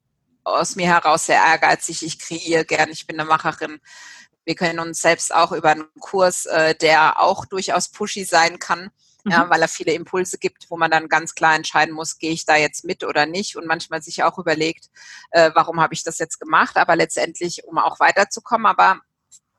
aus 0.43 0.75
mir 0.75 0.88
heraus 0.88 1.25
sehr 1.25 1.43
ehrgeizig. 1.43 2.03
Ich 2.03 2.19
kreiere 2.19 2.65
gern. 2.65 2.89
Ich 2.89 3.05
bin 3.05 3.19
eine 3.19 3.27
Macherin. 3.27 3.79
Wir 4.45 4.55
können 4.55 4.79
uns 4.79 5.01
selbst 5.01 5.33
auch 5.33 5.51
über 5.51 5.71
einen 5.71 5.88
Kurs, 5.99 6.45
äh, 6.45 6.73
der 6.75 7.19
auch 7.19 7.45
durchaus 7.45 7.89
pushy 7.89 8.23
sein 8.23 8.60
kann, 8.60 8.91
mhm. 9.25 9.31
ja, 9.31 9.49
weil 9.49 9.62
er 9.62 9.67
viele 9.67 9.91
Impulse 9.91 10.38
gibt, 10.38 10.69
wo 10.69 10.77
man 10.77 10.89
dann 10.89 11.10
ganz 11.10 11.36
klar 11.36 11.53
entscheiden 11.53 11.93
muss, 11.93 12.17
gehe 12.17 12.31
ich 12.31 12.45
da 12.45 12.55
jetzt 12.55 12.86
mit 12.86 13.03
oder 13.03 13.25
nicht 13.25 13.57
und 13.57 13.67
manchmal 13.67 14.01
sich 14.01 14.23
auch 14.23 14.38
überlegt, 14.38 14.86
äh, 15.31 15.51
warum 15.53 15.81
habe 15.81 15.93
ich 15.93 16.03
das 16.03 16.17
jetzt 16.17 16.39
gemacht, 16.39 16.77
aber 16.77 16.95
letztendlich, 16.95 17.65
um 17.65 17.77
auch 17.77 17.99
weiterzukommen, 17.99 18.67
aber 18.67 19.01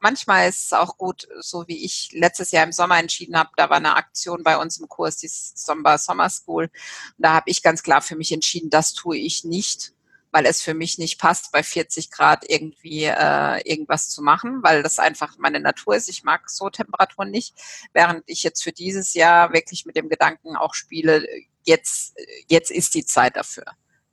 manchmal 0.01 0.49
ist 0.49 0.67
es 0.67 0.73
auch 0.73 0.97
gut, 0.97 1.29
so 1.41 1.67
wie 1.69 1.85
ich 1.85 2.11
letztes 2.13 2.51
Jahr 2.51 2.65
im 2.65 2.73
Sommer 2.73 2.99
entschieden 2.99 3.37
habe, 3.37 3.51
da 3.57 3.71
war 3.71 3.79
eine 3.79 3.97
Aktion 3.97 4.43
bei 4.43 4.57
uns 4.57 4.79
im 4.79 4.89
Kurs, 4.89 5.17
die 5.19 5.29
Sommer 5.29 5.99
Summer 5.99 6.31
School. 6.31 6.65
Und 6.65 6.73
da 7.19 7.35
habe 7.35 7.51
ich 7.51 7.63
ganz 7.63 7.83
klar 7.83 8.03
für 8.03 8.17
mich 8.17 8.33
entschieden, 8.33 8.71
das 8.71 8.93
tue 8.95 9.17
ich 9.17 9.45
nicht 9.45 9.93
weil 10.31 10.47
es 10.47 10.63
für 10.63 10.75
mich 10.75 10.99
nicht 10.99 11.19
passt, 11.19 11.53
bei 11.53 11.63
40 11.63 12.11
Grad 12.11 12.45
irgendwie 12.49 13.05
äh, 13.05 13.61
irgendwas 13.65 14.11
zu 14.11 14.23
machen, 14.23 14.63
weil 14.63 14.83
das 14.83 14.99
einfach 14.99 15.39
meine 15.39 15.61
Natur 15.61 15.97
ist. 15.97 16.09
Ich 16.09 16.23
mag 16.25 16.51
so 16.51 16.69
Temperaturen 16.69 17.31
nicht, 17.31 17.55
während 17.93 18.25
ich 18.27 18.43
jetzt 18.43 18.63
für 18.63 18.73
dieses 18.73 19.15
Jahr 19.15 19.53
wirklich 19.53 19.87
mit 19.87 19.97
dem 19.97 20.09
Gedanken 20.09 20.57
auch 20.57 20.75
spiele, 20.75 21.27
jetzt, 21.65 22.15
jetzt 22.49 22.71
ist 22.71 22.95
die 22.95 23.05
Zeit 23.05 23.37
dafür. 23.37 23.65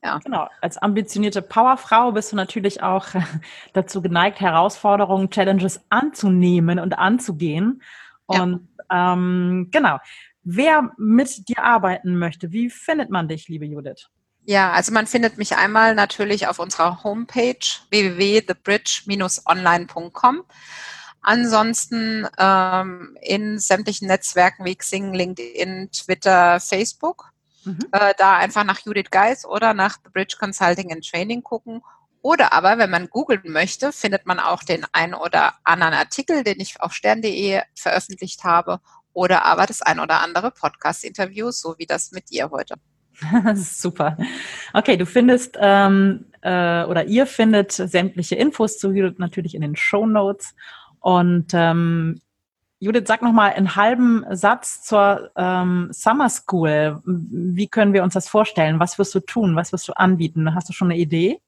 Ja. 0.05 0.19
Genau. 0.23 0.47
Als 0.61 0.77
ambitionierte 0.77 1.41
Powerfrau 1.41 2.11
bist 2.11 2.31
du 2.31 2.35
natürlich 2.35 2.83
auch 2.83 3.07
dazu 3.73 4.03
geneigt, 4.03 4.39
Herausforderungen, 4.39 5.31
Challenges 5.31 5.81
anzunehmen 5.89 6.77
und 6.79 6.99
anzugehen. 6.99 7.81
Und 8.27 8.67
ja. 8.91 9.13
ähm, 9.13 9.69
genau. 9.71 9.97
Wer 10.43 10.91
mit 10.97 11.49
dir 11.49 11.63
arbeiten 11.63 12.19
möchte, 12.19 12.51
wie 12.51 12.69
findet 12.69 13.09
man 13.09 13.27
dich, 13.27 13.47
liebe 13.47 13.65
Judith? 13.65 14.11
Ja, 14.43 14.73
also 14.73 14.93
man 14.93 15.07
findet 15.07 15.39
mich 15.39 15.57
einmal 15.57 15.95
natürlich 15.95 16.47
auf 16.47 16.59
unserer 16.59 17.03
Homepage 17.03 17.57
www.thebridge-online.com. 17.89 20.43
Ansonsten 21.21 22.27
ähm, 22.37 23.17
in 23.23 23.57
sämtlichen 23.57 24.07
Netzwerken 24.07 24.65
wie 24.65 24.75
Xing, 24.75 25.15
LinkedIn, 25.15 25.89
Twitter, 25.91 26.59
Facebook. 26.59 27.31
Mhm. 27.65 27.79
Äh, 27.91 28.13
da 28.17 28.37
einfach 28.37 28.63
nach 28.63 28.79
Judith 28.85 29.11
Geis 29.11 29.45
oder 29.45 29.73
nach 29.73 29.97
The 30.03 30.09
Bridge 30.11 30.37
Consulting 30.39 30.91
and 30.91 31.07
Training 31.07 31.43
gucken. 31.43 31.81
Oder 32.21 32.53
aber, 32.53 32.77
wenn 32.77 32.89
man 32.89 33.07
googeln 33.07 33.41
möchte, 33.45 33.91
findet 33.91 34.25
man 34.25 34.39
auch 34.39 34.63
den 34.63 34.85
ein 34.93 35.13
oder 35.13 35.53
anderen 35.63 35.93
Artikel, 35.93 36.43
den 36.43 36.59
ich 36.59 36.81
auf 36.81 36.93
stern.de 36.93 37.61
veröffentlicht 37.75 38.43
habe. 38.43 38.79
Oder 39.13 39.45
aber 39.45 39.65
das 39.65 39.81
ein 39.81 39.99
oder 39.99 40.21
andere 40.21 40.51
Podcast-Interview, 40.51 41.51
so 41.51 41.75
wie 41.77 41.85
das 41.85 42.11
mit 42.11 42.31
dir 42.31 42.49
heute. 42.49 42.75
Super. 43.55 44.17
Okay, 44.73 44.97
du 44.97 45.05
findest 45.05 45.57
ähm, 45.59 46.25
äh, 46.41 46.83
oder 46.85 47.05
ihr 47.05 47.27
findet 47.27 47.71
sämtliche 47.71 48.35
Infos 48.35 48.77
zu 48.77 48.91
Judith 48.91 49.19
natürlich 49.19 49.55
in 49.55 49.61
den 49.61 49.75
Show 49.75 50.05
Notes. 50.05 50.55
Und 50.99 51.51
ähm, 51.53 52.21
Judith, 52.79 53.05
sag 53.07 53.21
noch 53.21 53.31
mal 53.31 53.53
einen 53.53 53.75
halben 53.75 54.25
Satz 54.31 54.83
zur 54.83 55.31
ähm, 55.35 55.89
Summer 55.91 56.29
School. 56.29 57.01
Wie 57.05 57.67
können 57.67 57.93
wir 57.93 58.03
uns 58.03 58.13
das 58.13 58.27
vorstellen? 58.27 58.79
Was 58.79 58.99
wirst 58.99 59.15
du 59.15 59.21
tun? 59.21 59.55
Was 59.55 59.71
wirst 59.71 59.87
du 59.87 59.93
anbieten? 59.93 60.53
Hast 60.53 60.69
du 60.69 60.73
schon 60.73 60.91
eine 60.91 60.99
Idee? 60.99 61.39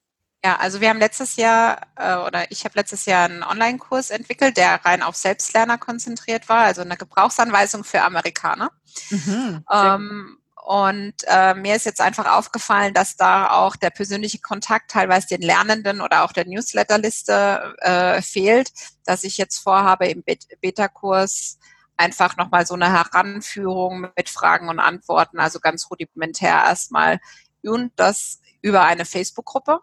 Ja, 0.44 0.56
also 0.56 0.80
wir 0.80 0.88
haben 0.88 1.00
letztes 1.00 1.36
Jahr 1.36 1.80
äh, 1.96 2.16
oder 2.16 2.50
ich 2.50 2.64
habe 2.64 2.74
letztes 2.76 3.06
Jahr 3.06 3.24
einen 3.28 3.42
Online-Kurs 3.42 4.10
entwickelt, 4.10 4.56
der 4.56 4.84
rein 4.84 5.02
auf 5.02 5.16
Selbstlerner 5.16 5.78
konzentriert 5.78 6.48
war, 6.48 6.60
also 6.60 6.80
eine 6.82 6.96
Gebrauchsanweisung 6.96 7.82
für 7.82 8.02
Amerikaner. 8.02 8.70
Mhm, 9.10 9.64
ähm, 9.70 10.37
und 10.68 11.14
äh, 11.24 11.54
mir 11.54 11.76
ist 11.76 11.86
jetzt 11.86 12.02
einfach 12.02 12.26
aufgefallen, 12.26 12.92
dass 12.92 13.16
da 13.16 13.52
auch 13.52 13.74
der 13.74 13.88
persönliche 13.88 14.38
Kontakt 14.38 14.90
teilweise 14.90 15.28
den 15.28 15.40
Lernenden 15.40 16.02
oder 16.02 16.24
auch 16.24 16.32
der 16.32 16.44
Newsletterliste 16.44 17.74
äh, 17.78 18.20
fehlt, 18.20 18.70
dass 19.06 19.24
ich 19.24 19.38
jetzt 19.38 19.60
vorhabe, 19.60 20.08
im 20.08 20.22
Beta-Kurs 20.60 21.58
einfach 21.96 22.36
nochmal 22.36 22.66
so 22.66 22.74
eine 22.74 22.92
Heranführung 22.92 24.10
mit 24.14 24.28
Fragen 24.28 24.68
und 24.68 24.78
Antworten, 24.78 25.40
also 25.40 25.58
ganz 25.58 25.90
rudimentär 25.90 26.62
erstmal, 26.66 27.18
und 27.62 27.92
das 27.96 28.42
über 28.60 28.82
eine 28.82 29.06
Facebook-Gruppe, 29.06 29.80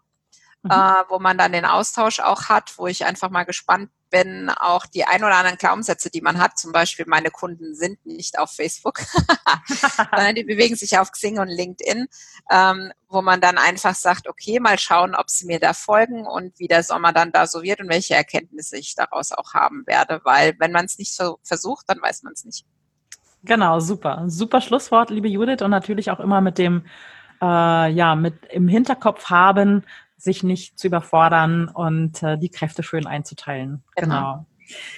mhm. 0.66 0.72
äh, 0.72 1.04
wo 1.10 1.20
man 1.20 1.38
dann 1.38 1.54
den 1.54 1.66
Austausch 1.66 2.20
auch 2.20 2.50
hat, 2.50 2.78
wo 2.78 2.88
ich 2.88 3.06
einfach 3.06 3.30
mal 3.30 3.44
gespannt 3.44 3.90
wenn 4.16 4.50
auch 4.50 4.86
die 4.86 5.04
ein 5.04 5.26
oder 5.26 5.36
anderen 5.36 5.58
Glaubenssätze, 5.58 6.10
die 6.10 6.22
man 6.22 6.38
hat, 6.38 6.58
zum 6.58 6.72
Beispiel 6.72 7.06
meine 7.06 7.32
Kunden 7.32 7.76
sind 7.76 8.06
nicht 8.06 8.40
auf 8.40 8.52
Facebook, 8.52 9.00
sondern 10.12 10.36
die 10.36 10.46
bewegen 10.46 10.78
sich 10.78 10.98
auf 10.98 11.12
Xing 11.12 11.38
und 11.38 11.50
LinkedIn, 11.50 12.08
ähm, 12.50 12.94
wo 13.10 13.22
man 13.22 13.42
dann 13.42 13.58
einfach 13.58 13.94
sagt, 13.94 14.30
okay, 14.30 14.62
mal 14.62 14.80
schauen, 14.80 15.16
ob 15.16 15.30
sie 15.30 15.46
mir 15.46 15.60
da 15.60 15.74
folgen 15.74 16.26
und 16.26 16.58
wie 16.60 16.68
der 16.68 16.84
Sommer 16.84 17.12
dann 17.12 17.34
da 17.34 17.46
so 17.46 17.62
wird 17.62 17.82
und 17.82 17.90
welche 17.90 18.16
Erkenntnisse 18.16 18.78
ich 18.78 18.96
daraus 18.96 19.34
auch 19.34 19.54
haben 19.54 19.86
werde, 19.86 20.22
weil 20.24 20.56
wenn 20.60 20.72
man 20.72 20.86
es 20.86 20.98
nicht 20.98 21.14
so 21.14 21.40
versucht, 21.44 21.90
dann 21.90 22.02
weiß 22.02 22.24
man 22.24 22.34
es 22.34 22.46
nicht. 22.46 22.66
Genau, 23.44 23.82
super. 23.82 24.24
Super 24.28 24.62
Schlusswort, 24.62 25.10
liebe 25.10 25.28
Judith, 25.28 25.62
und 25.62 25.72
natürlich 25.72 26.10
auch 26.10 26.20
immer 26.22 26.40
mit 26.40 26.58
dem, 26.58 26.86
äh, 27.42 27.92
ja, 27.92 28.16
mit 28.16 28.46
im 28.46 28.70
Hinterkopf 28.70 29.30
haben, 29.30 29.84
sich 30.18 30.44
nicht 30.44 30.80
zu 30.80 30.88
überfordern 30.88 31.68
und 31.68 32.24
äh, 32.24 32.38
die 32.38 32.50
Kräfte 32.50 32.84
schön 32.84 33.08
einzuteilen. 33.08 33.84
Genau. 33.96 34.16
Genau, 34.16 34.46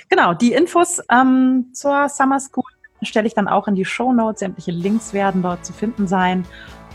genau 0.10 0.34
die 0.34 0.54
Infos 0.54 1.02
ähm, 1.12 1.72
zur 1.74 2.10
Summer 2.10 2.40
School 2.40 2.64
stelle 3.02 3.28
ich 3.28 3.34
dann 3.34 3.48
auch 3.48 3.68
in 3.68 3.76
die 3.76 3.86
Show 3.86 4.14
Notes. 4.14 4.40
Sämtliche 4.40 4.72
Links 4.72 5.14
werden 5.14 5.42
dort 5.42 5.66
zu 5.66 5.74
finden 5.74 6.08
sein. 6.08 6.46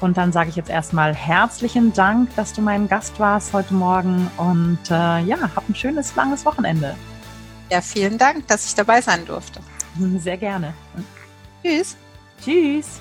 Und 0.01 0.17
dann 0.17 0.33
sage 0.33 0.51
ich 0.51 0.57
jetzt 0.57 0.71
erstmal 0.71 1.15
herzlichen 1.15 1.93
Dank, 1.93 2.35
dass 2.35 2.53
du 2.53 2.61
mein 2.61 2.89
Gast 2.89 3.21
warst 3.21 3.53
heute 3.53 3.73
Morgen 3.73 4.29
und 4.37 4.81
äh, 4.91 5.21
ja, 5.21 5.39
hab 5.55 5.69
ein 5.69 5.77
schönes, 5.77 6.17
langes 6.17 6.45
Wochenende. 6.45 6.97
Ja, 7.71 7.81
vielen 7.81 8.19
Dank, 8.19 8.49
dass 8.49 8.67
ich 8.67 8.75
dabei 8.75 9.01
sein 9.01 9.25
durfte. 9.25 9.61
Sehr 10.19 10.37
gerne. 10.37 10.75
Tschüss. 11.63 11.97
Tschüss. 12.43 13.01